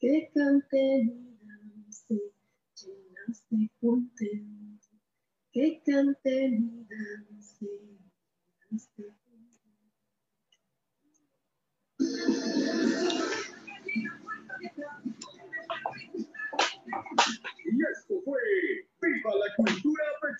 [0.00, 1.38] que canten
[2.74, 4.88] llenas de contento,
[5.52, 7.98] que canten y dancen
[8.70, 9.21] llenas de.
[17.64, 18.40] Y esto fue
[19.00, 20.36] Viva la Cultura Pet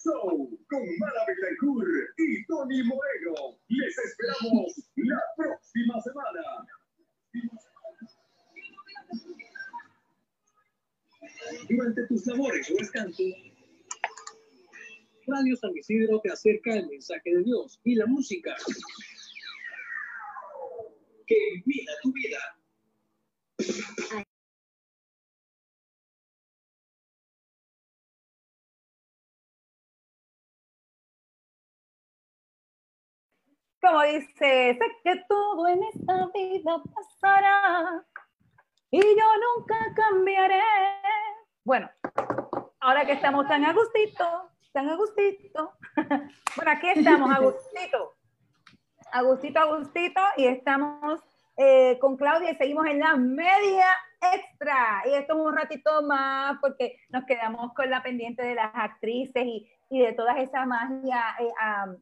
[0.68, 1.86] con Mara Betancourt
[2.18, 3.58] y Tony Moreno.
[3.68, 6.66] Les esperamos la próxima semana.
[11.68, 13.22] Durante tus labores o descanso,
[15.26, 18.56] Radio San Isidro te acerca el mensaje de Dios y la música
[21.32, 22.38] que ilumina tu vida.
[33.80, 38.04] Como dice, sé que todo en esta vida pasará
[38.92, 39.26] y yo
[39.56, 40.62] nunca cambiaré.
[41.64, 41.90] Bueno,
[42.78, 45.72] ahora que estamos tan a gustito, tan a gustito.
[46.56, 48.14] bueno, aquí estamos, a gustito.
[49.12, 51.20] A gustito, a gustito, y estamos
[51.56, 53.86] eh, con Claudia y seguimos en la media
[54.34, 55.02] extra.
[55.04, 59.44] Y esto es un ratito más porque nos quedamos con la pendiente de las actrices
[59.44, 61.50] y, y de toda esa magia eh,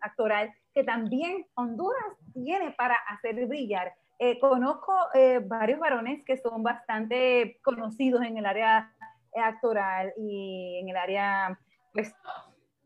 [0.00, 3.92] actoral que también Honduras tiene para hacer brillar.
[4.20, 8.92] Eh, conozco eh, varios varones que son bastante conocidos en el área
[9.34, 11.58] actoral y en el área
[11.92, 12.14] pues,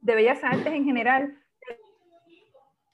[0.00, 1.36] de bellas artes en general.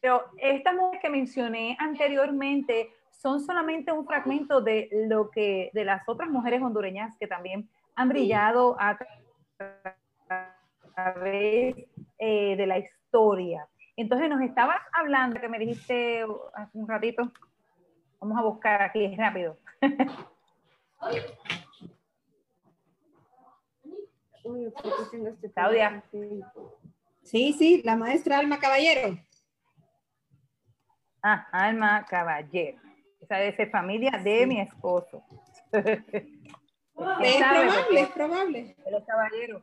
[0.00, 6.08] Pero estas mujeres que mencioné anteriormente son solamente un fragmento de lo que de las
[6.08, 8.98] otras mujeres hondureñas que también han brillado a
[10.94, 11.76] través
[12.18, 13.68] eh, de la historia.
[13.96, 16.24] Entonces nos estabas hablando, que me dijiste
[16.54, 17.30] hace un ratito,
[18.20, 19.58] vamos a buscar aquí rápido.
[25.54, 26.02] Claudia.
[27.22, 29.18] Sí, sí, la maestra Alma Caballero.
[31.22, 32.78] Ah, Alma Caballero.
[33.20, 35.22] Esa es de familia de mi esposo.
[35.72, 36.02] Es
[36.94, 38.76] probable, es probable.
[38.86, 39.62] Él es caballero.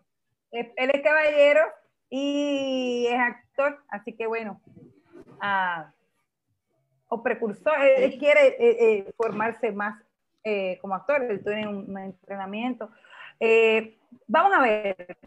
[0.52, 1.62] Él él es caballero
[2.10, 4.62] y es actor, así que bueno.
[5.42, 5.92] ah,
[7.10, 10.02] o precursor, él, él quiere eh, eh, formarse más
[10.44, 12.90] eh, como actor, él tiene un, un entrenamiento.
[13.40, 13.98] Eh,
[14.28, 15.18] vamos a ver,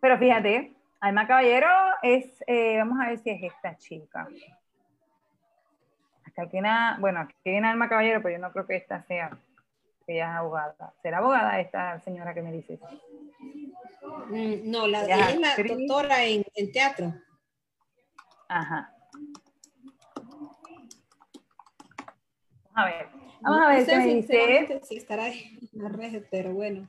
[0.00, 1.68] pero fíjate, Alma Caballero
[2.02, 4.28] es, eh, vamos a ver si es esta chica.
[6.42, 9.30] Una, bueno, aquí viene Alma Caballero, pero yo no creo que esta sea,
[10.06, 10.94] que ella es abogada.
[11.02, 12.78] ¿Será abogada esta señora que me dices?
[14.28, 15.72] Mm, No, la, Ya, ella es la actriz.
[15.88, 17.12] doctora en, en teatro.
[18.48, 18.92] Ajá.
[22.72, 23.08] Vamos a ver.
[23.40, 24.80] Vamos a ver qué me dice.
[24.84, 26.88] si estará en la red, pero bueno.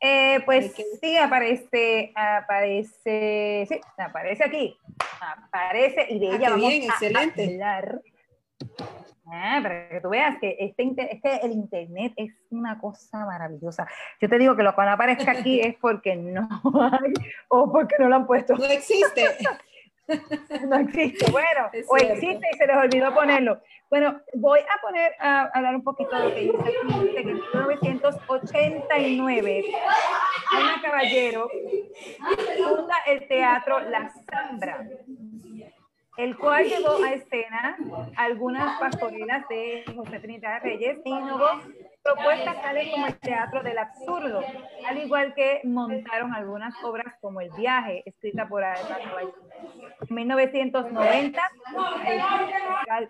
[0.00, 4.76] Eh, pues que- sí, aparece, aparece, sí, aparece aquí.
[5.20, 7.44] Aparece y de Ah, ella vamos bien, a excelente.
[7.44, 8.00] hablar.
[9.32, 13.24] Ah, para que tú veas que este inter- es que el internet es una cosa
[13.24, 13.86] maravillosa.
[14.20, 17.12] Yo te digo que lo que no aparezca aquí es porque no hay
[17.48, 18.56] o porque no lo han puesto.
[18.56, 19.24] No existe.
[20.68, 21.30] No existe.
[21.30, 23.60] Bueno, o existe y se les olvidó ponerlo.
[23.88, 27.12] Bueno, voy a poner a, a hablar un poquito de lo que dice aquí.
[27.14, 29.64] Que en 1989,
[30.50, 31.48] Ana Caballero
[32.58, 34.84] funda el teatro La Zambra,
[36.20, 37.78] el cual llevó a escena
[38.16, 41.48] algunas pastorelas de José Trinidad Reyes e innovó
[42.02, 44.42] propuestas tales como el teatro del absurdo,
[44.86, 49.34] al igual que montaron algunas obras como El viaje, escrita por Caballero.
[50.08, 51.40] En 1990,
[52.06, 53.08] el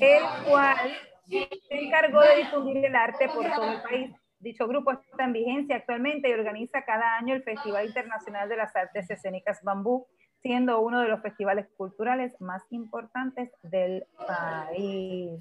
[0.00, 0.76] el cual
[1.26, 4.10] se encargó de difundir el arte por todo el país.
[4.38, 8.74] Dicho grupo está en vigencia actualmente y organiza cada año el Festival Internacional de las
[8.74, 10.06] Artes Escénicas Bambú,
[10.42, 15.40] siendo uno de los festivales culturales más importantes del país.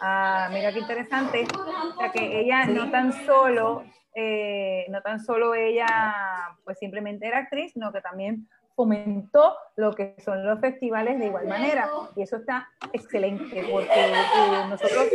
[0.00, 3.82] Ah, mira qué interesante, o sea que ella no tan solo,
[4.14, 10.14] eh, no tan solo ella, pues simplemente era actriz, sino que también fomentó lo que
[10.24, 11.90] son los festivales de igual manera.
[12.14, 15.08] Y eso está excelente, porque eh, nosotros,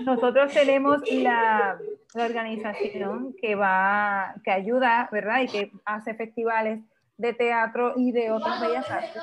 [0.00, 1.78] nosotros tenemos la,
[2.14, 5.40] la organización que va, que ayuda, ¿verdad?
[5.40, 6.80] Y que hace festivales
[7.18, 9.22] de teatro y de otras bellas artes.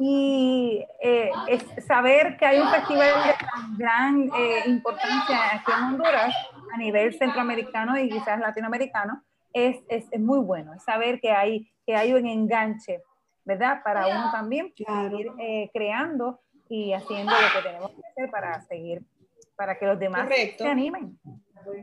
[0.00, 5.84] Y eh, es saber que hay un festival de tan gran eh, importancia aquí en
[5.84, 6.34] Honduras,
[6.74, 10.74] a nivel centroamericano y quizás latinoamericano, es, es, es muy bueno.
[10.74, 13.02] Es saber que hay, que hay un enganche,
[13.44, 13.82] ¿verdad?
[13.84, 15.08] Para uno también Claro.
[15.10, 19.02] seguir eh, creando y haciendo lo que tenemos que hacer para seguir,
[19.56, 20.64] para que los demás Correcto.
[20.64, 21.18] se animen.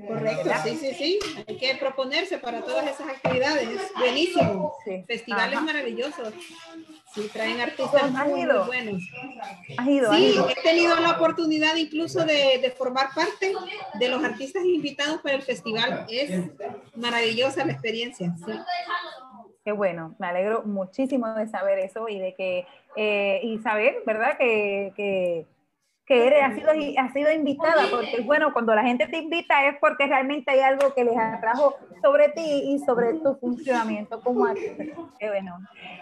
[0.07, 1.19] Correcto, sí, sí, sí.
[1.47, 3.69] Hay que proponerse para todas esas actividades.
[3.97, 4.73] Buenísimo.
[4.83, 5.03] Sí.
[5.07, 5.65] Festivales Ajá.
[5.65, 6.33] maravillosos.
[7.13, 9.01] Sí, traen artistas ¿Has muy, buenos.
[9.77, 10.11] ¿Has ido?
[10.11, 10.49] ¿Has Sí, ido?
[10.49, 13.53] he tenido la oportunidad incluso de, de formar parte
[13.99, 16.05] de los artistas invitados para el festival.
[16.09, 16.31] Es
[16.95, 18.33] maravillosa la experiencia.
[18.45, 18.51] sí.
[19.63, 24.37] Qué bueno, me alegro muchísimo de saber eso y de que, eh, y saber, ¿verdad?
[24.37, 25.47] Que, que,
[26.05, 29.77] que eres, has, sido, has sido invitada, porque bueno, cuando la gente te invita es
[29.79, 34.83] porque realmente hay algo que les atrajo sobre ti y sobre tu funcionamiento como artista.
[35.19, 35.57] Bueno.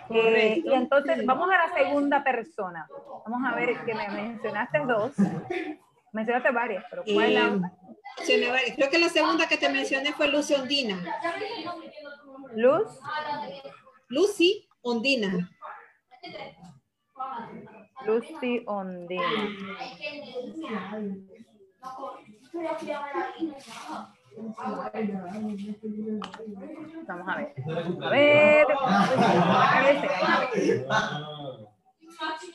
[0.09, 2.87] Eh, y entonces vamos a la segunda persona.
[3.25, 5.13] Vamos a ver que me mencionaste dos.
[6.11, 8.75] Mencionaste varias, pero ¿cuál es la Eh, otra?
[8.75, 11.01] Creo que la segunda que te mencioné fue Lucy Ondina.
[12.55, 12.99] Luz.
[14.09, 15.49] Lucy Ondina.
[18.05, 19.23] Lucy Ondina.
[27.07, 27.53] Vamos a ver.
[28.01, 28.67] A ver.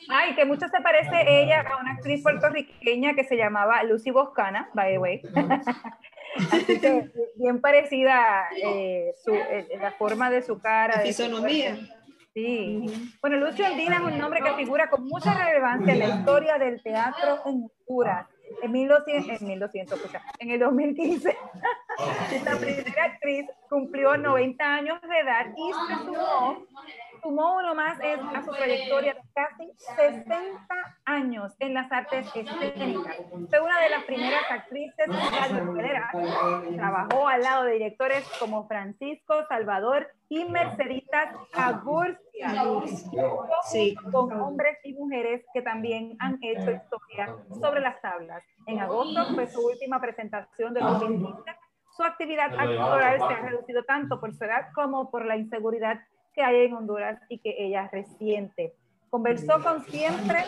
[0.09, 4.69] Ay, que mucho se parece ella a una actriz puertorriqueña que se llamaba Lucy Boscana,
[4.73, 5.21] by the way.
[6.51, 10.97] Así que bien parecida eh, su, eh, la forma de su cara.
[10.97, 11.23] La de su.
[12.39, 13.17] Sí.
[13.21, 16.81] Bueno, Lucio Andina es un nombre que figura con mucha relevancia en la historia del
[16.81, 18.27] teatro en Honduras.
[18.61, 21.37] En 1200, en 1200, escucha, en el 2015,
[22.45, 26.65] la primera actriz cumplió 90 años de edad y se sumó,
[27.21, 30.57] sumó uno más es a su trayectoria de casi 60
[31.05, 33.17] años en las artes escénicas.
[33.49, 36.11] Fue una de las primeras actrices radionovelas.
[36.75, 42.63] Trabajó al lado de directores como Francisco Salvador y Merceditas Agurcia.
[43.71, 43.95] Sí.
[44.11, 48.43] Con hombres y mujeres que también han hecho historia sobre las tablas.
[48.67, 51.41] En agosto fue su última presentación de 2015.
[51.95, 55.99] Su actividad actoral se ha reducido tanto por su edad como por la inseguridad
[56.39, 58.73] que hay en Honduras y que ella resiente.
[59.09, 60.45] Conversó con siempre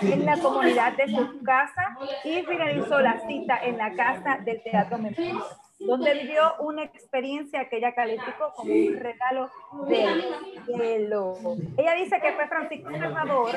[0.00, 4.98] en la comunidad de su casa y finalizó la cita en la casa del Teatro
[4.98, 5.38] Memorial,
[5.80, 9.50] donde vivió una experiencia que ella calificó como un regalo
[9.88, 10.22] del
[10.66, 11.34] cielo.
[11.76, 13.50] Ella dice que fue Francisco Salvador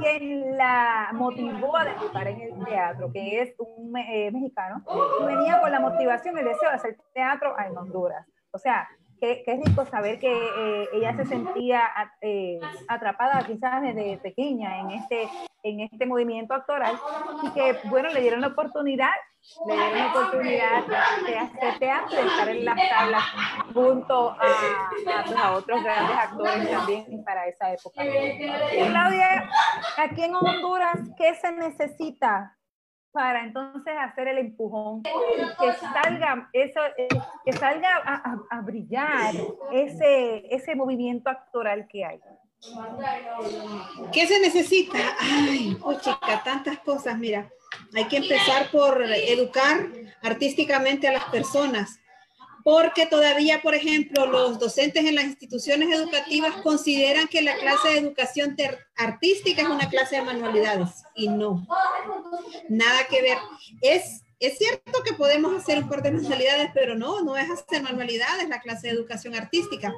[0.00, 4.82] quien la motivó a debutar en el teatro, que es un eh, mexicano,
[5.20, 8.26] y venía con la motivación el deseo de hacer teatro en Honduras.
[8.50, 8.88] O sea,
[9.20, 12.58] qué, qué rico saber que eh, ella se sentía eh,
[12.88, 15.28] atrapada quizás desde pequeña en este,
[15.62, 16.98] en este movimiento actoral
[17.42, 19.12] y que, bueno, le dieron la oportunidad,
[19.66, 20.86] le dieron la oportunidad
[21.26, 23.22] de hacer teatro, de estar en las tablas
[23.72, 28.02] junto a, a, pues, otros grandes actores también para esa época.
[28.02, 29.50] Claudia,
[29.98, 32.56] aquí en Honduras, ¿qué se necesita
[33.14, 37.06] para entonces hacer el empujón y que salga eso, eh,
[37.44, 39.32] que salga a, a- a brillar
[39.72, 42.20] ese, ese movimiento actoral que hay?
[44.12, 44.98] ¿Qué se necesita?
[45.20, 47.16] Ay, oh, chica, tantas cosas.
[47.18, 47.48] Mira,
[47.94, 49.86] hay que empezar por educar
[50.22, 52.00] artísticamente a las personas,
[52.64, 57.98] porque todavía, por ejemplo, los docentes en las instituciones educativas consideran que la clase de
[57.98, 58.56] educación
[58.96, 61.66] artística es una clase de manualidades y no,
[62.70, 63.36] nada que ver.
[63.82, 67.82] Es, es cierto que podemos hacer un par de manualidades, pero no, no es hacer
[67.82, 69.94] manualidades la clase de educación artística.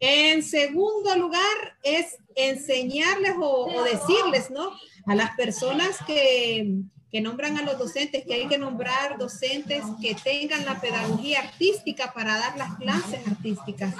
[0.00, 4.72] En segundo lugar, es enseñarles o decirles, ¿no?
[5.06, 10.14] A las personas que, que nombran a los docentes, que hay que nombrar docentes que
[10.14, 13.94] tengan la pedagogía artística para dar las clases artísticas,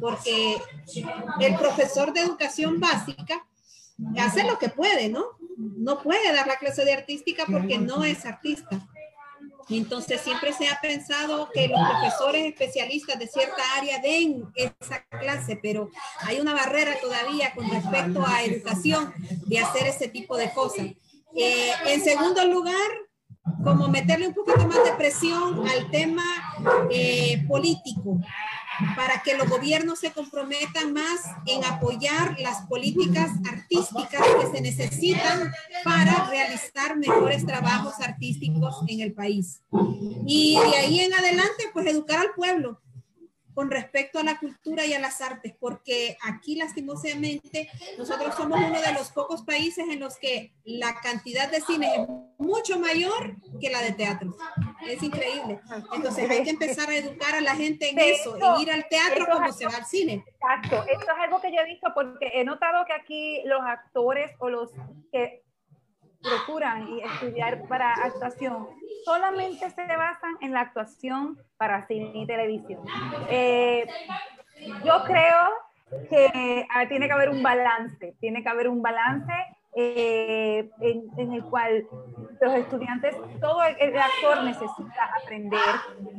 [0.00, 0.56] porque
[1.40, 3.46] el profesor de educación básica
[4.18, 5.24] hace lo que puede, ¿no?
[5.56, 8.88] No puede dar la clase de artística porque no es artista.
[9.70, 15.58] Entonces siempre se ha pensado que los profesores especialistas de cierta área den esa clase,
[15.60, 15.90] pero
[16.20, 19.12] hay una barrera todavía con respecto a educación
[19.46, 20.86] de hacer ese tipo de cosas.
[21.36, 22.90] Eh, en segundo lugar,
[23.62, 26.24] como meterle un poquito más de presión al tema
[26.90, 28.20] eh, político
[28.96, 35.52] para que los gobiernos se comprometan más en apoyar las políticas artísticas que se necesitan
[35.84, 39.62] para realizar mejores trabajos artísticos en el país.
[40.26, 42.80] Y de ahí en adelante, pues educar al pueblo
[43.58, 47.68] con respecto a la cultura y a las artes, porque aquí lastimosamente
[47.98, 52.08] nosotros somos uno de los pocos países en los que la cantidad de cine es
[52.38, 54.36] mucho mayor que la de teatro.
[54.86, 55.58] Es increíble.
[55.92, 58.70] Entonces hay que empezar a educar a la gente en De eso, hecho, en ir
[58.70, 60.24] al teatro como se va al cine.
[60.24, 64.30] Exacto, esto es algo que yo he visto porque he notado que aquí los actores
[64.38, 64.70] o los
[65.10, 65.42] que
[66.28, 68.68] procuran y estudiar para actuación
[69.04, 72.82] solamente se basan en la actuación para cine y televisión.
[73.30, 73.86] Eh,
[74.84, 79.32] yo creo que ah, tiene que haber un balance, tiene que haber un balance
[79.74, 81.86] eh, en, el cual
[82.40, 85.60] los estudiantes, todo el, actor necesita aprender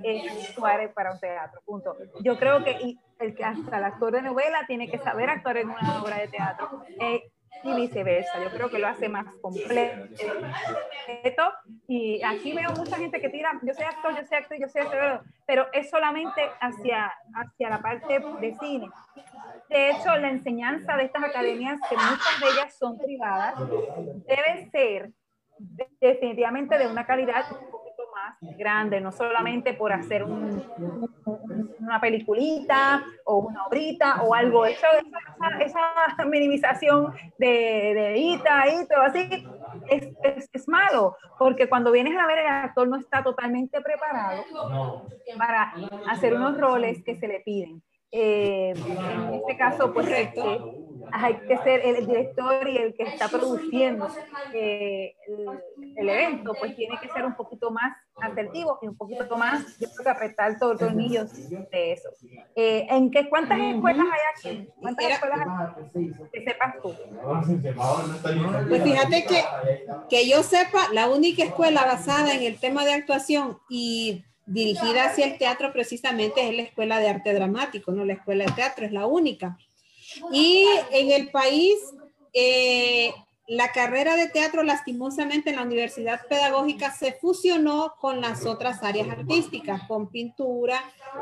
[0.03, 1.97] eh, actuar para un teatro, punto.
[2.21, 6.01] Yo creo que el, hasta el actor de novela tiene que saber actuar en una
[6.01, 6.83] obra de teatro.
[6.99, 7.31] Eh,
[7.63, 8.43] y viceversa.
[8.43, 10.23] Yo creo que lo hace más completo.
[11.87, 14.81] Y aquí veo mucha gente que tira, yo soy actor, yo soy actor, yo soy
[14.81, 18.87] actor, pero es solamente hacia, hacia la parte de cine.
[19.69, 23.55] De hecho, la enseñanza de estas academias, que muchas de ellas son privadas,
[24.27, 25.11] debe ser
[25.99, 27.45] definitivamente de una calidad
[28.19, 34.85] más grande, no solamente por hacer una peliculita o una obrita o algo, eso,
[35.59, 39.45] esa, esa, minimización de, de Ita todo así,
[39.89, 44.43] es, es, es, malo, porque cuando vienes a ver el actor no está totalmente preparado
[45.37, 45.73] para
[46.09, 47.81] hacer unos roles que se le piden.
[48.11, 50.41] Eh, en este caso, pues este,
[51.11, 54.07] hay que ser el, director y el que está produciendo
[54.53, 55.15] eh,
[55.95, 59.87] el, evento, pues tiene que ser un poquito más asertivo y un poquito más, yo
[59.89, 62.09] creo que apretar todos los tornillos de eso.
[62.55, 64.69] Eh, ¿En qué, cuántas escuelas hay aquí?
[64.79, 66.11] ¿Cuántas escuelas hay?
[66.33, 66.95] Que sepas tú.
[68.67, 69.43] Pues fíjate que,
[70.09, 75.25] que yo sepa, la única escuela basada en el tema de actuación y dirigida hacia
[75.25, 78.03] el teatro precisamente es la Escuela de Arte Dramático, ¿no?
[78.03, 79.57] La Escuela de Teatro es la única.
[80.31, 81.77] Y en el país,
[82.33, 83.13] eh,
[83.49, 89.09] la carrera de teatro lastimosamente en la Universidad Pedagógica se fusionó con las otras áreas
[89.09, 90.79] artísticas, con pintura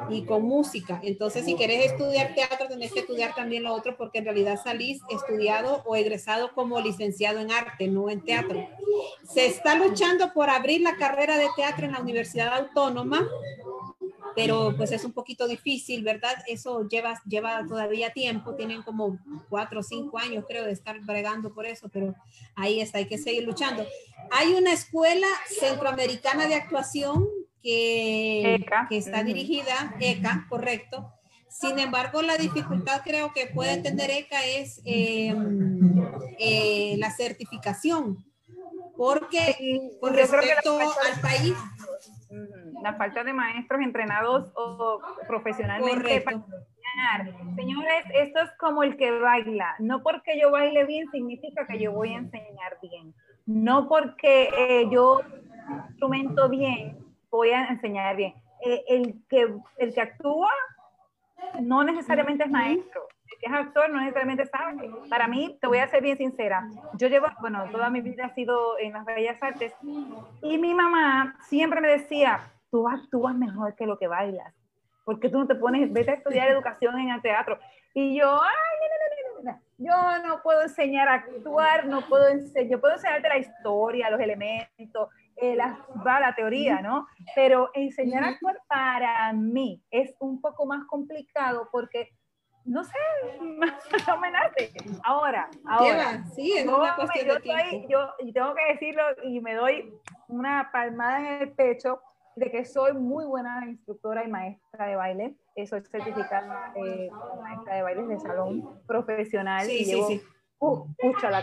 [0.09, 0.99] y con música.
[1.03, 4.99] Entonces, si querés estudiar teatro, tenés que estudiar también lo otro porque en realidad salís
[5.09, 8.67] estudiado o egresado como licenciado en arte, no en teatro.
[9.23, 13.25] Se está luchando por abrir la carrera de teatro en la Universidad Autónoma
[14.37, 16.35] pero pues es un poquito difícil, ¿verdad?
[16.45, 19.17] Eso lleva, lleva todavía tiempo, tienen como
[19.49, 22.13] cuatro o cinco años creo de estar bregando por eso, pero
[22.53, 23.83] ahí está, hay que seguir luchando.
[24.29, 27.27] Hay una escuela centroamericana de actuación
[27.63, 31.11] que, que está dirigida, ECA, correcto.
[31.49, 35.99] Sin embargo, la dificultad creo que puede tener ECA es em,
[36.37, 38.23] eh, la certificación,
[38.95, 41.55] porque con respecto al país,
[42.81, 47.55] la falta de maestros entrenados o profesionalmente para enseñar.
[47.55, 49.75] Señores, esto es como el que baila.
[49.79, 53.13] No porque yo baile bien significa que yo voy a enseñar bien.
[53.45, 55.21] No porque eh, yo
[55.89, 56.97] instrumento bien,
[57.29, 58.33] voy a enseñar bien.
[58.65, 60.51] Eh, el, que, el que actúa
[61.61, 63.07] no necesariamente es maestro
[63.39, 64.89] que es actor no necesariamente sabe.
[65.09, 68.33] Para mí, te voy a ser bien sincera, yo llevo, bueno, toda mi vida ha
[68.33, 69.73] sido en las bellas artes
[70.41, 72.39] y mi mamá siempre me decía,
[72.71, 74.53] tú actúas mejor que lo que bailas,
[75.05, 77.59] porque tú no te pones, vete a estudiar educación en el teatro.
[77.93, 78.49] Y yo, ay,
[79.43, 83.29] no, no, no, yo no puedo enseñar a actuar, no puedo enseñar, yo puedo enseñarte
[83.29, 87.07] la historia, los elementos, eh, la, la teoría, ¿no?
[87.35, 92.11] Pero enseñar a actuar para mí es un poco más complicado porque
[92.67, 92.93] no sé,
[94.07, 94.71] no me nace.
[95.03, 96.23] Ahora, ahora.
[96.35, 97.87] Sí, es una cuestión de tiempo.
[97.89, 99.93] yo, tengo que decirlo y me doy
[100.27, 102.01] una palmada en el pecho
[102.35, 105.35] de que soy muy buena instructora y maestra de baile.
[105.55, 107.09] Soy certificada eh,
[107.41, 110.21] maestra de baile de salón profesional sí, y sí, llevo, sí.
[110.59, 110.85] Uh,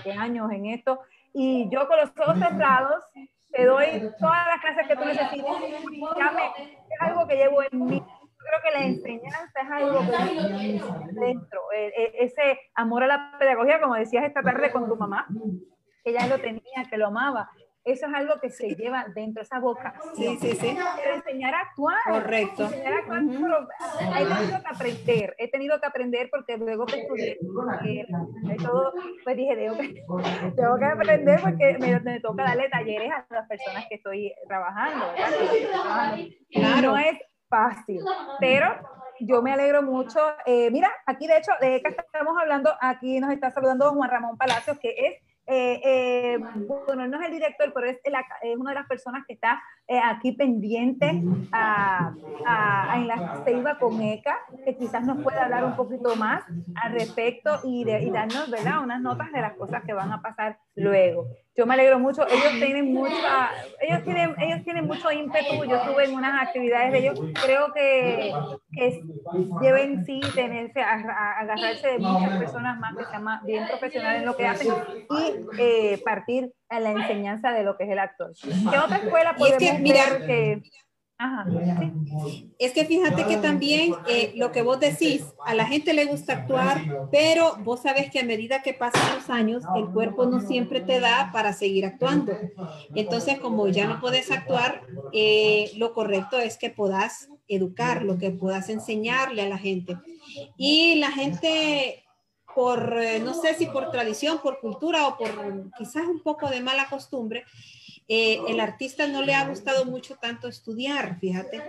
[0.05, 1.01] que años en esto.
[1.32, 3.02] Y yo con los ojos cerrados
[3.51, 5.46] te doy todas las clases que tú necesites.
[5.51, 8.02] es algo que llevo en mí
[8.44, 13.80] creo que la enseñanza es algo que dentro, e, e, ese amor a la pedagogía,
[13.80, 15.26] como decías esta tarde con tu mamá,
[16.02, 17.50] que ella lo tenía, que lo amaba.
[17.84, 19.92] Eso es algo que se lleva dentro, esa boca.
[20.14, 20.74] Sí, sí, sí.
[21.14, 21.98] enseñar a actuar.
[22.08, 22.64] Correcto.
[22.64, 23.22] Enseñar a actuar,
[24.16, 27.38] he tenido que aprender, he tenido que aprender porque luego que estudié,
[28.62, 30.02] todo, pues dije, tengo que,
[30.56, 35.04] tengo que aprender porque me, me, toca darle talleres a las personas que estoy trabajando,
[35.12, 36.16] ¿verdad?
[36.50, 36.92] Claro.
[36.92, 37.18] No es
[37.48, 38.00] fácil.
[38.40, 38.66] Pero
[39.20, 40.20] yo me alegro mucho.
[40.46, 44.36] Eh, mira, aquí de hecho, de que estamos hablando, aquí nos está saludando Juan Ramón
[44.36, 45.14] Palacios, que es,
[45.46, 46.38] eh, eh,
[46.86, 49.62] bueno, no es el director, pero es, es una de las personas que está
[50.04, 51.22] aquí pendiente
[51.52, 52.14] a,
[52.46, 56.44] a, en la Ceiba con ECA, que quizás nos pueda hablar un poquito más
[56.82, 60.22] al respecto y, de, y darnos, ¿verdad?, unas notas de las cosas que van a
[60.22, 61.28] pasar luego.
[61.56, 66.06] Yo me alegro mucho, ellos tienen mucha, ellos tienen, ellos tienen mucho ímpetu, yo estuve
[66.06, 68.32] en unas actividades de ellos, creo que,
[68.72, 69.02] que
[69.60, 74.26] deben sí tenerse, a, agarrarse de muchas personas más que sean más bien profesionales en
[74.26, 74.74] lo que hacen
[75.10, 78.32] y eh, partir a la enseñanza de lo que es el actor.
[78.42, 80.62] ¿Qué otra escuela podemos que, mira, ver que
[81.16, 81.47] Ajá,
[82.59, 86.32] Es que fíjate que también eh, lo que vos decís, a la gente le gusta
[86.32, 90.81] actuar, pero vos sabes que a medida que pasan los años, el cuerpo no siempre
[90.81, 92.32] te da para seguir actuando.
[92.97, 94.82] Entonces, como ya no puedes actuar,
[95.12, 99.97] eh, lo correcto es que puedas educar, lo que puedas enseñarle a la gente.
[100.57, 102.03] Y la gente,
[102.57, 106.61] por, eh, no sé si por tradición, por cultura o por quizás un poco de
[106.61, 107.45] mala costumbre,
[108.06, 111.62] eh, el artista no le ha gustado mucho tanto estudiar, fíjate.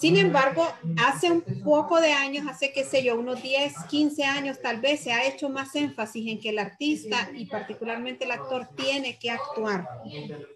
[0.00, 0.66] Sin embargo,
[0.96, 5.00] hace un poco de años, hace qué sé yo, unos 10, 15 años tal vez,
[5.00, 9.30] se ha hecho más énfasis en que el artista y particularmente el actor tiene que
[9.30, 9.86] actuar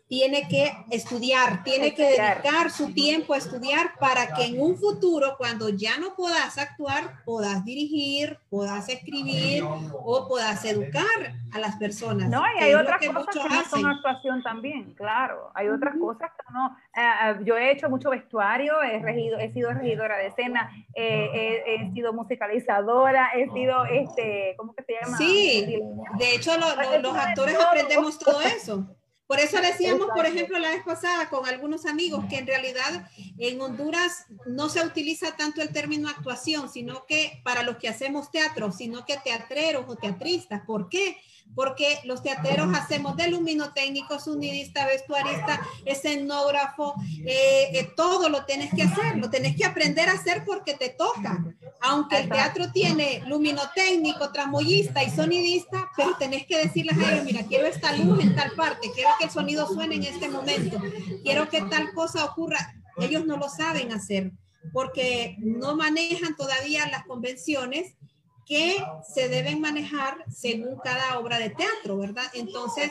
[0.08, 5.34] tiene que estudiar, tiene que dedicar su tiempo a estudiar para que en un futuro,
[5.36, 12.30] cuando ya no puedas actuar, puedas dirigir, puedas escribir o puedas educar a las personas.
[12.30, 15.17] No, y hay otras cosas que no son actuación también, claro.
[15.54, 16.76] Hay otras cosas que no.
[16.96, 21.62] Eh, eh, yo he hecho mucho vestuario, he, regido, he sido regidora de escena, eh,
[21.66, 25.16] he, sido musicalizadora, he sido, este, ¿cómo que se llama?
[25.16, 25.80] Sí,
[26.18, 28.86] de hecho los actores aprendemos todo eso.
[29.28, 33.60] Por eso decíamos, por ejemplo, la vez pasada con algunos amigos que en realidad en
[33.60, 38.72] Honduras no se utiliza tanto el término actuación, sino que para los que hacemos teatro,
[38.72, 40.62] sino que teatreros o teatristas.
[40.62, 41.18] ¿Por qué?
[41.54, 46.94] Porque los teatreros hacemos de luminotécnico, sonidista, vestuarista, escenógrafo,
[47.24, 50.90] eh, eh, todo lo tienes que hacer, lo tienes que aprender a hacer porque te
[50.90, 51.44] toca.
[51.80, 57.42] Aunque el teatro tiene luminotécnico, tramoyista y sonidista, pero tenés que decirles a ellos, mira,
[57.44, 60.80] quiero esta luz en tal parte, quiero que el sonido suene en este momento,
[61.22, 62.74] quiero que tal cosa ocurra.
[62.98, 64.32] Ellos no lo saben hacer
[64.72, 67.94] porque no manejan todavía las convenciones
[68.48, 72.24] que se deben manejar según cada obra de teatro, ¿verdad?
[72.32, 72.90] Entonces,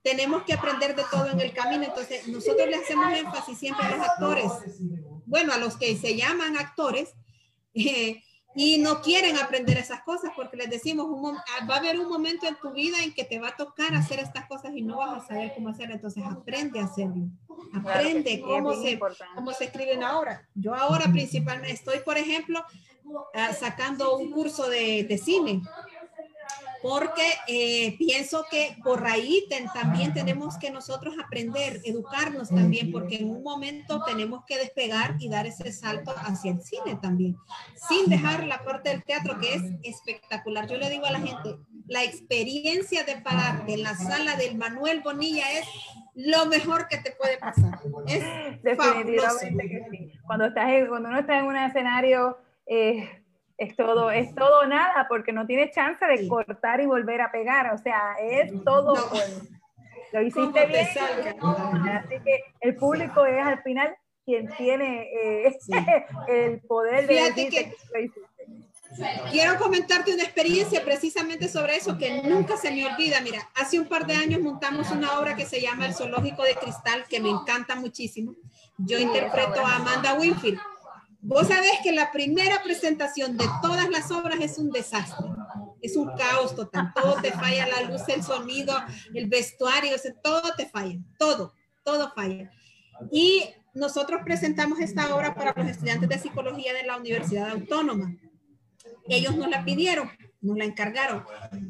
[0.00, 1.82] tenemos que aprender de todo en el camino.
[1.82, 4.52] Entonces, nosotros le hacemos énfasis siempre a los actores,
[5.26, 7.14] bueno, a los que se llaman actores,
[7.74, 8.22] eh,
[8.54, 11.06] y no quieren aprender esas cosas porque les decimos,
[11.68, 14.20] va a haber un momento en tu vida en que te va a tocar hacer
[14.20, 15.94] estas cosas y no vas a saber cómo hacerlo.
[15.96, 17.28] Entonces, aprende a hacerlo.
[17.74, 18.98] Aprende cómo, se,
[19.34, 20.48] cómo se escriben ahora.
[20.54, 22.64] Yo ahora principalmente estoy, por ejemplo,
[23.34, 25.62] Ah, sacando un curso de, de cine
[26.82, 29.44] porque eh, pienso que por ahí
[29.74, 35.28] también tenemos que nosotros aprender, educarnos también, porque en un momento tenemos que despegar y
[35.28, 37.36] dar ese salto hacia el cine también,
[37.88, 40.68] sin dejar la parte del teatro que es espectacular.
[40.68, 45.00] Yo le digo a la gente, la experiencia de pararte en la sala del Manuel
[45.02, 45.66] Bonilla es
[46.14, 47.80] lo mejor que te puede pasar.
[48.06, 48.22] Es
[48.62, 50.12] Definitivamente que sí.
[50.26, 52.38] Cuando, estás cuando uno está en un escenario
[52.68, 53.08] eh,
[53.56, 57.72] es todo, es todo nada, porque no tiene chance de cortar y volver a pegar,
[57.74, 58.94] o sea, es todo
[60.12, 65.58] Lo hiciste bien, así que el público es al final quien tiene eh,
[66.28, 67.74] el poder de decir que,
[69.30, 73.20] Quiero comentarte una experiencia precisamente sobre eso que nunca se me olvida.
[73.20, 76.54] Mira, hace un par de años montamos una obra que se llama El Zoológico de
[76.54, 78.34] Cristal, que me encanta muchísimo.
[78.78, 80.58] Yo interpreto a Amanda Winfield.
[81.20, 85.26] Vos sabés que la primera presentación de todas las obras es un desastre.
[85.82, 86.92] Es un caos total.
[86.94, 88.74] Todo te falla, la luz, el sonido,
[89.14, 90.98] el vestuario, todo te falla.
[91.18, 91.54] Todo,
[91.84, 92.50] todo falla.
[93.10, 98.16] Y nosotros presentamos esta obra para los estudiantes de psicología de la Universidad Autónoma.
[99.08, 101.24] Ellos nos la pidieron, nos la encargaron,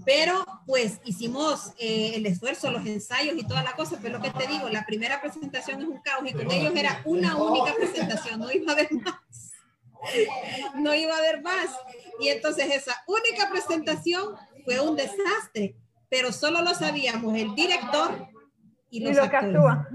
[0.04, 4.30] pero pues hicimos eh, el esfuerzo, los ensayos y toda la cosa, pero lo que
[4.30, 8.40] te digo, la primera presentación es un caos y con ellos era una única presentación,
[8.40, 9.14] no iba a haber más.
[10.76, 11.70] No iba a haber más.
[12.20, 15.76] Y entonces esa única presentación fue un desastre,
[16.08, 18.28] pero solo lo sabíamos el director
[18.90, 19.86] y los y que actúan.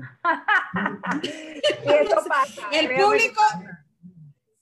[2.71, 3.41] el público,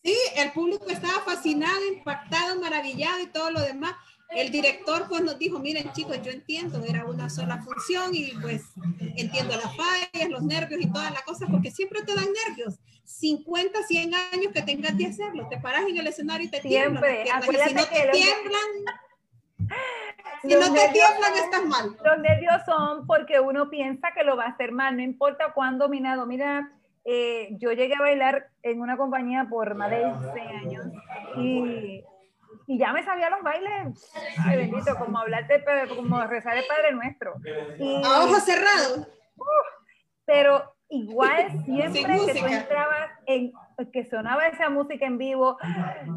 [0.03, 3.95] sí, el público estaba fascinado, impactado, maravillado y todo lo demás
[4.31, 8.63] el director pues nos dijo, miren chicos, yo entiendo, era una sola función y pues
[9.15, 12.79] entiendo las fallas, los nervios y todas las cosas, porque siempre te dan nervios.
[13.03, 17.03] 50, 100 años que tengas que hacerlo, te paras en el escenario y te tiemblan.
[17.03, 18.61] Siempre, si no te tiemblan,
[20.41, 21.97] si no te tiemblan, estás mal.
[22.05, 25.85] Los nervios son porque uno piensa que lo va a hacer mal, no importa cuándo
[25.85, 26.25] dominado.
[26.25, 26.71] Mira,
[27.03, 30.85] eh, yo llegué a bailar en una compañía por más de 6 años
[31.37, 32.03] y
[32.71, 37.33] y ya me sabía los bailes, ay bendito, como hablarte, como rezar el Padre Nuestro.
[37.77, 39.09] Y, a ojos cerrados.
[40.23, 43.51] pero igual siempre que tú entrabas en
[43.89, 45.57] que sonaba esa música en vivo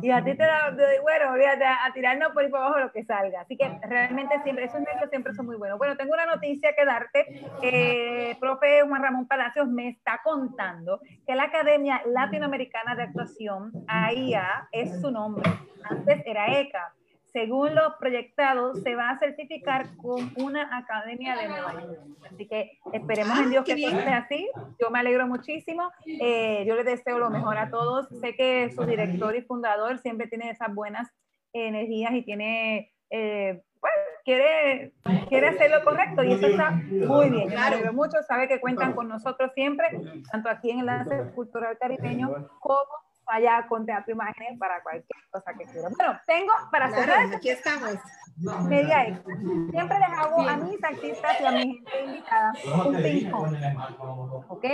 [0.02, 0.70] y a ti te da,
[1.02, 3.42] bueno, olvídate, a, tirarnos por ahí por abajo lo que salga.
[3.42, 5.78] Así que realmente siempre, esos nervios siempre son muy buenos.
[5.78, 7.26] Bueno, tengo una noticia que darte.
[7.62, 14.68] Eh, profe Juan Ramón Palacios me está contando que la Academia Latinoamericana de Actuación, AIA,
[14.72, 15.50] es su nombre.
[15.88, 16.94] Antes era ECA
[17.34, 21.98] según lo proyectado, se va a certificar con una academia de Nueva York.
[22.32, 24.48] Así que esperemos en ah, Dios que esto así.
[24.80, 25.90] Yo me alegro muchísimo.
[26.06, 28.08] Eh, yo les deseo lo mejor a todos.
[28.20, 31.10] Sé que su director y fundador siempre tiene esas buenas
[31.52, 34.92] energías y tiene, eh, bueno, quiere,
[35.28, 37.50] quiere hacer lo correcto y eso está muy bien.
[37.50, 38.22] Yo me alegro mucho.
[38.28, 39.88] Sabe que cuentan con nosotros siempre,
[40.30, 42.78] tanto aquí en el Enlace Cultural Caribeño como
[43.26, 45.92] allá con teatro imágenes para cualquier cosa que quieran.
[45.96, 47.34] Bueno, tengo para cerrar.
[47.34, 47.94] Aquí estamos.
[48.68, 49.34] Media extra.
[49.70, 52.52] Siempre les hago a mis artistas y a mi gente invitada
[52.86, 53.30] un ping.
[54.48, 54.64] ¿Ok?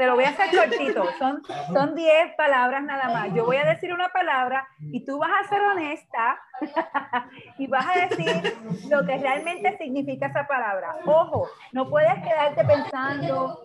[0.00, 1.42] Te lo voy a hacer cortito, son,
[1.74, 3.34] son 10 palabras nada más.
[3.34, 6.40] Yo voy a decir una palabra y tú vas a ser honesta
[7.58, 8.56] y vas a decir
[8.88, 10.96] lo que realmente significa esa palabra.
[11.04, 13.60] Ojo, no puedes quedarte pensando,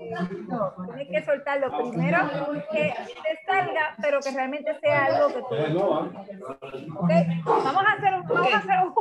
[0.49, 2.29] no, tienes que soltar lo primero
[2.69, 6.95] que te salga, pero que realmente sea algo que tú...
[6.97, 7.41] ¿Okay?
[7.45, 8.93] Vamos a hacer, un, vamos a hacer un,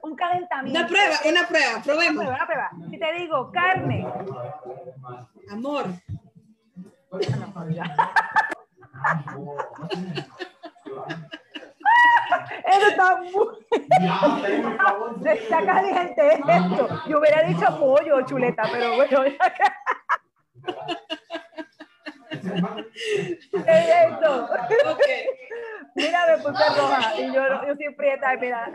[0.00, 0.80] un, calentamiento.
[0.80, 2.24] Una prueba, una prueba, probemos.
[2.24, 4.06] Una prueba, Si te digo carne.
[5.50, 5.84] Amor.
[12.66, 13.46] Eso está muy...
[15.32, 16.88] está caliente esto.
[17.08, 19.64] Yo hubiera dicho pollo, chuleta, pero bueno, ya que...
[22.40, 24.44] ¿Qué es esto?
[24.44, 25.26] Okay.
[25.94, 28.72] Mira, me puse roja y yo, yo soy prieta, mira.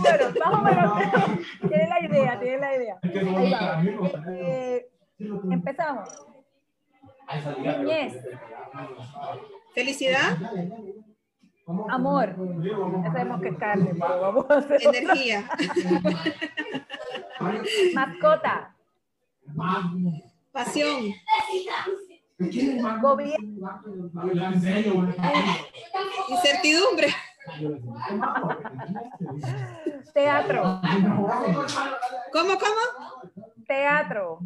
[0.00, 0.92] bueno, más o menos,
[1.68, 2.98] tiene la idea, tiene la idea.
[4.28, 4.88] Eh,
[5.50, 6.35] empezamos.
[7.58, 8.14] Niñez.
[9.74, 10.38] Felicidad.
[11.90, 12.36] Amor.
[13.02, 15.48] Ya sabemos que es carne, pero vamos a hacer Energía.
[17.94, 18.74] Mascota.
[20.52, 21.12] Pasión.
[23.00, 23.82] Gobierno.
[26.28, 27.08] Incertidumbre.
[30.12, 30.80] Teatro.
[32.32, 32.82] ¿Cómo, cómo?
[33.66, 34.38] Teatro.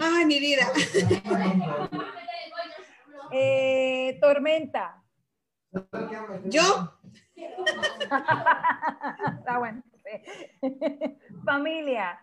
[0.00, 0.66] Ay, mi vida.
[3.30, 5.04] Eh, tormenta.
[6.46, 6.98] ¿Yo?
[9.38, 9.82] Está bueno.
[11.44, 12.18] Familia.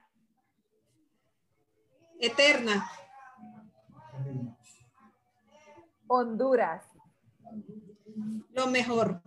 [2.19, 2.89] Eterna.
[6.07, 6.83] Honduras.
[8.53, 9.21] Lo mejor.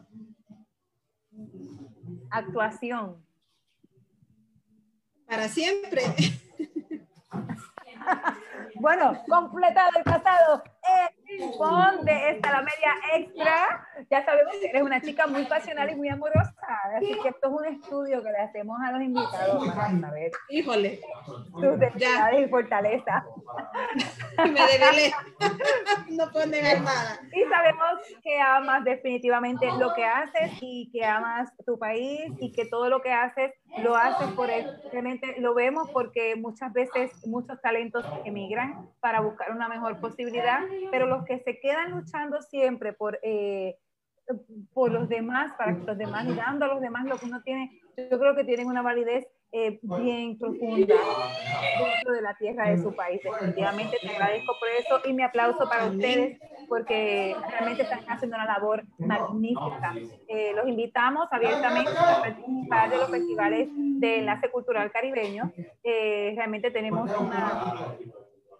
[2.31, 3.25] Actuación.
[5.29, 6.03] Para siempre.
[8.77, 10.63] bueno, completado el pasado.
[11.59, 13.87] Pon de esta la media extra.
[14.11, 16.55] Ya sabemos que eres una chica muy pasional y muy amorosa.
[16.97, 20.33] Así que esto es un estudio que le hacemos a los invitados para saber.
[20.49, 21.01] Híjole.
[21.53, 23.25] Tus debilidades y fortaleza.
[24.39, 25.13] Me debilé.
[26.11, 27.21] no puedo negar nada.
[27.33, 32.65] Y sabemos que amas definitivamente lo que haces y que amas tu país y que
[32.65, 33.53] todo lo que haces
[33.83, 34.67] lo haces por él.
[34.93, 40.61] Realmente lo vemos porque muchas veces muchos talentos emigran para buscar una mejor posibilidad,
[40.91, 43.77] pero los que se quedan luchando siempre por, eh,
[44.73, 47.81] por los demás, para que los demás dando a los demás lo que uno tiene,
[47.97, 50.95] yo creo que tienen una validez eh, bien profunda
[51.81, 53.21] dentro de la tierra de su país.
[53.23, 56.39] Definitivamente te agradezco por eso y mi aplauso para ustedes
[56.69, 59.95] porque realmente están haciendo una labor magnífica.
[60.29, 65.51] Eh, los invitamos abiertamente a participar de los festivales de enlace cultural caribeño.
[65.83, 67.75] Eh, realmente tenemos una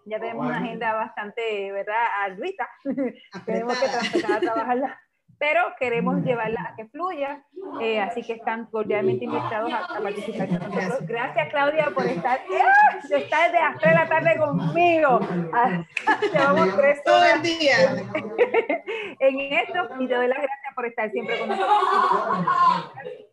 [0.09, 2.67] ya tenemos una agenda bastante, ¿verdad?, alruita.
[3.45, 4.99] tenemos que tratar de trabajarla
[5.39, 7.41] pero queremos llevarla a que fluya,
[7.81, 11.07] eh, así que están cordialmente invitados a, participar con nosotros.
[11.07, 13.15] Gracias Claudia por estar, ¡eh!
[13.15, 15.19] estar de las 3 de la tarde conmigo.
[15.53, 15.81] Ah,
[16.33, 17.77] llevamos tres Todo el día.
[19.19, 21.79] en esto y te doy las gracias por estar siempre con nosotros.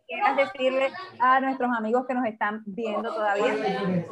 [0.07, 4.07] Quieras decirle a nuestros amigos que nos están viendo todavía.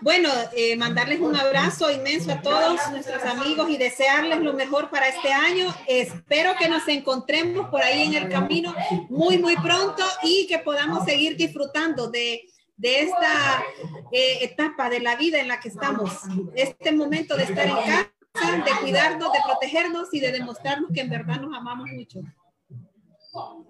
[0.00, 5.08] Bueno, eh, mandarles un abrazo inmenso a todos nuestros amigos y desearles lo mejor para
[5.08, 5.72] este año.
[5.86, 8.74] Espero que nos encontremos por ahí en el camino
[9.08, 12.42] muy, muy pronto y que podamos seguir disfrutando de,
[12.82, 13.62] esta
[14.10, 16.12] eh, etapa de la vida en la que estamos.
[16.56, 21.10] Este momento de estar en casa, de cuidarnos, de protegernos y de demostrarnos que en
[21.10, 22.20] verdad nos amamos mucho.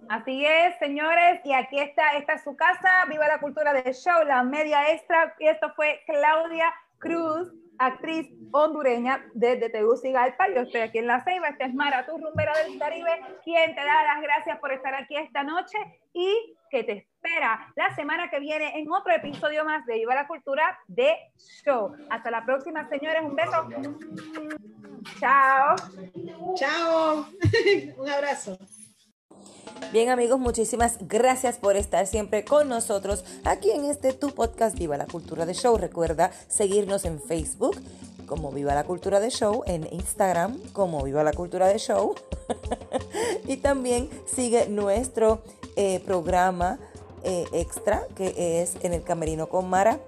[0.08, 4.24] Así es, señores, y aquí está, esta es su casa, viva la cultura del show,
[4.26, 10.98] la media extra, y esto fue Claudia Cruz, actriz hondureña desde Tegucigalpa, yo estoy aquí
[10.98, 13.10] en La Ceiba, esta es Mara, tu rumbera del Caribe,
[13.44, 15.78] quien te da las gracias por estar aquí esta noche
[16.12, 20.26] y que te espera la semana que viene en otro episodio más de Viva la
[20.26, 21.14] Cultura de
[21.64, 21.94] Show.
[22.10, 23.68] Hasta la próxima, señores, un beso.
[25.20, 25.76] Chao.
[26.56, 27.26] Chao.
[27.96, 28.58] un abrazo.
[29.92, 34.96] Bien amigos, muchísimas gracias por estar siempre con nosotros aquí en este Tu Podcast Viva
[34.96, 35.76] la Cultura de Show.
[35.76, 37.76] Recuerda seguirnos en Facebook
[38.24, 42.14] como Viva la Cultura de Show, en Instagram como Viva la Cultura de Show
[43.46, 45.42] y también sigue nuestro
[45.76, 46.78] eh, programa
[47.22, 49.98] eh, extra que es en el Camerino con Mara.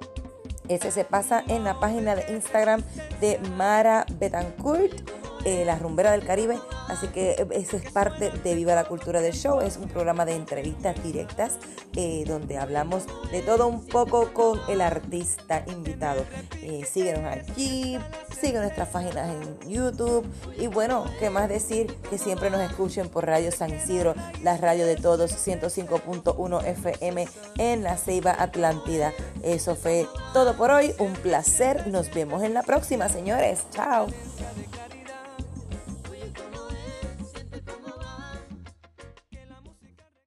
[0.69, 2.83] Ese se pasa en la página de Instagram
[3.21, 6.59] de Mara Betancourt eh, la Rumbera del Caribe.
[6.89, 9.61] Así que eh, eso es parte de Viva la Cultura del Show.
[9.61, 11.59] Es un programa de entrevistas directas
[11.97, 16.25] eh, donde hablamos de todo un poco con el artista invitado.
[16.91, 17.99] síguenos aquí,
[18.41, 20.27] sigue nuestras páginas en YouTube.
[20.59, 21.95] Y bueno, ¿qué más decir?
[22.09, 27.83] Que siempre nos escuchen por Radio San Isidro, la radio de todos, 105.1 FM en
[27.83, 29.13] la Ceiba Atlántida.
[29.43, 30.95] Eso fue todo por hoy.
[30.99, 31.87] Un placer.
[31.89, 33.67] Nos vemos en la próxima, señores.
[33.71, 34.07] Chao.